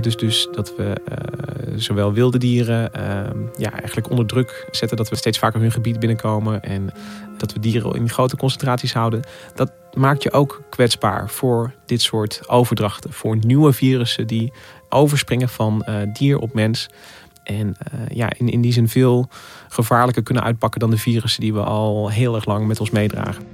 Dus, 0.00 0.16
dus 0.16 0.48
dat 0.52 0.76
we 0.76 0.92
eh, 1.04 1.72
zowel 1.76 2.12
wilde 2.12 2.38
dieren 2.38 2.92
eh, 2.92 3.30
ja, 3.56 3.72
eigenlijk 3.72 4.10
onder 4.10 4.26
druk 4.26 4.68
zetten, 4.70 4.96
dat 4.96 5.08
we 5.08 5.16
steeds 5.16 5.38
vaker 5.38 5.60
hun 5.60 5.72
gebied 5.72 5.98
binnenkomen 5.98 6.62
en 6.62 6.90
dat 7.38 7.52
we 7.52 7.60
dieren 7.60 7.94
in 7.94 8.08
grote 8.08 8.36
concentraties 8.36 8.92
houden. 8.92 9.22
Dat 9.54 9.72
maakt 9.94 10.22
je 10.22 10.32
ook 10.32 10.62
kwetsbaar 10.70 11.30
voor 11.30 11.74
dit 11.86 12.02
soort 12.02 12.48
overdrachten. 12.48 13.12
Voor 13.12 13.36
nieuwe 13.36 13.72
virussen 13.72 14.26
die 14.26 14.52
overspringen 14.88 15.48
van 15.48 15.82
eh, 15.82 15.94
dier 16.12 16.38
op 16.38 16.54
mens. 16.54 16.88
En 17.44 17.76
eh, 17.78 18.16
ja, 18.16 18.32
in, 18.38 18.48
in 18.48 18.60
die 18.60 18.72
zin 18.72 18.88
veel 18.88 19.28
gevaarlijker 19.68 20.22
kunnen 20.22 20.42
uitpakken 20.42 20.80
dan 20.80 20.90
de 20.90 20.98
virussen 20.98 21.40
die 21.40 21.54
we 21.54 21.60
al 21.62 22.10
heel 22.10 22.34
erg 22.34 22.44
lang 22.44 22.66
met 22.66 22.80
ons 22.80 22.90
meedragen. 22.90 23.44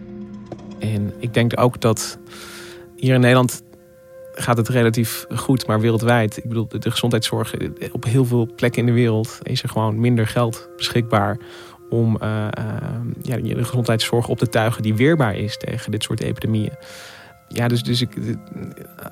En 0.78 1.12
ik 1.18 1.34
denk 1.34 1.60
ook 1.60 1.80
dat 1.80 2.18
hier 2.96 3.14
in 3.14 3.20
Nederland 3.20 3.62
gaat 4.32 4.56
het 4.56 4.68
relatief 4.68 5.26
goed, 5.34 5.66
maar 5.66 5.80
wereldwijd. 5.80 6.36
Ik 6.36 6.48
bedoel, 6.48 6.68
de, 6.68 6.90
gezondheidszorg 6.90 7.54
eh, 7.54 7.68
op 7.92 8.04
heel 8.04 8.24
veel 8.24 8.48
plekken 8.56 8.80
in 8.80 8.86
de 8.86 8.92
wereld 8.92 9.38
is 9.42 9.62
er 9.62 9.68
gewoon 9.68 10.00
minder 10.00 10.26
geld 10.26 10.68
beschikbaar 10.76 11.38
om 11.90 12.16
eh, 12.20 12.46
eh, 12.46 12.52
ja, 13.22 13.36
de 13.36 13.64
gezondheidszorg 13.64 14.28
op 14.28 14.38
te 14.38 14.48
tuigen 14.48 14.82
die 14.82 14.94
weerbaar 14.94 15.36
is 15.36 15.56
tegen 15.56 15.90
dit 15.90 16.02
soort 16.02 16.20
epidemieën. 16.20 16.72
Ja, 17.48 17.68
dus, 17.68 17.82
dus 17.82 18.00
ik, 18.00 18.16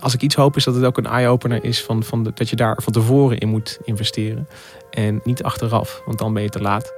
als 0.01 0.14
ik 0.14 0.23
iets 0.23 0.35
hoop 0.35 0.57
is 0.57 0.64
dat 0.64 0.75
het 0.75 0.85
ook 0.85 0.99
een 0.99 1.07
eye-opener 1.07 1.64
is 1.64 1.83
van, 1.83 2.03
van 2.03 2.33
dat 2.35 2.49
je 2.49 2.57
daar 2.57 2.83
van 2.83 2.92
tevoren 2.92 3.38
in 3.38 3.49
moet 3.49 3.79
investeren. 3.85 4.49
En 4.90 5.20
niet 5.25 5.42
achteraf, 5.42 6.03
want 6.07 6.18
dan 6.18 6.33
ben 6.35 6.42
je 6.42 6.49
te 6.49 6.61
laat. 6.61 6.92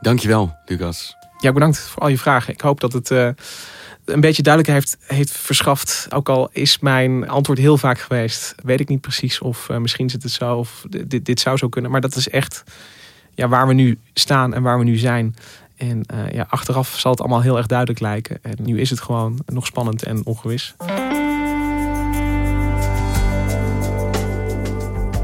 Dankjewel, 0.00 0.56
Lucas. 0.64 1.19
Ja, 1.40 1.52
bedankt 1.52 1.78
voor 1.78 2.02
al 2.02 2.08
je 2.08 2.18
vragen. 2.18 2.52
Ik 2.52 2.60
hoop 2.60 2.80
dat 2.80 2.92
het 2.92 3.10
eh, 3.10 3.28
een 4.04 4.20
beetje 4.20 4.42
duidelijkheid 4.42 4.96
heeft, 4.98 5.16
heeft 5.18 5.38
verschaft. 5.38 6.06
Ook 6.10 6.28
al 6.28 6.48
is 6.52 6.78
mijn 6.78 7.28
antwoord 7.28 7.58
heel 7.58 7.78
vaak 7.78 7.98
geweest. 7.98 8.54
Weet 8.62 8.80
ik 8.80 8.88
niet 8.88 9.00
precies 9.00 9.38
of 9.38 9.68
eh, 9.68 9.76
misschien 9.76 10.10
zit 10.10 10.22
het 10.22 10.32
zo 10.32 10.56
of 10.56 10.84
dit, 11.06 11.24
dit 11.24 11.40
zou 11.40 11.56
zo 11.56 11.68
kunnen. 11.68 11.90
Maar 11.90 12.00
dat 12.00 12.16
is 12.16 12.28
echt 12.28 12.64
ja, 13.34 13.48
waar 13.48 13.66
we 13.66 13.72
nu 13.72 13.98
staan 14.14 14.54
en 14.54 14.62
waar 14.62 14.78
we 14.78 14.84
nu 14.84 14.96
zijn. 14.96 15.34
En 15.76 16.02
eh, 16.06 16.30
ja, 16.32 16.46
achteraf 16.48 16.98
zal 16.98 17.10
het 17.10 17.20
allemaal 17.20 17.42
heel 17.42 17.56
erg 17.56 17.66
duidelijk 17.66 18.00
lijken. 18.00 18.38
En 18.42 18.56
nu 18.62 18.80
is 18.80 18.90
het 18.90 19.00
gewoon 19.00 19.38
nog 19.46 19.66
spannend 19.66 20.02
en 20.02 20.26
ongewis. 20.26 20.74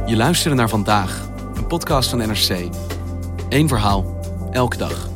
Je 0.06 0.16
luisterde 0.16 0.56
naar 0.56 0.68
Vandaag, 0.68 1.28
een 1.54 1.66
podcast 1.66 2.10
van 2.10 2.18
NRC. 2.18 2.68
Eén 3.48 3.68
verhaal, 3.68 4.20
elke 4.52 4.76
dag. 4.76 5.15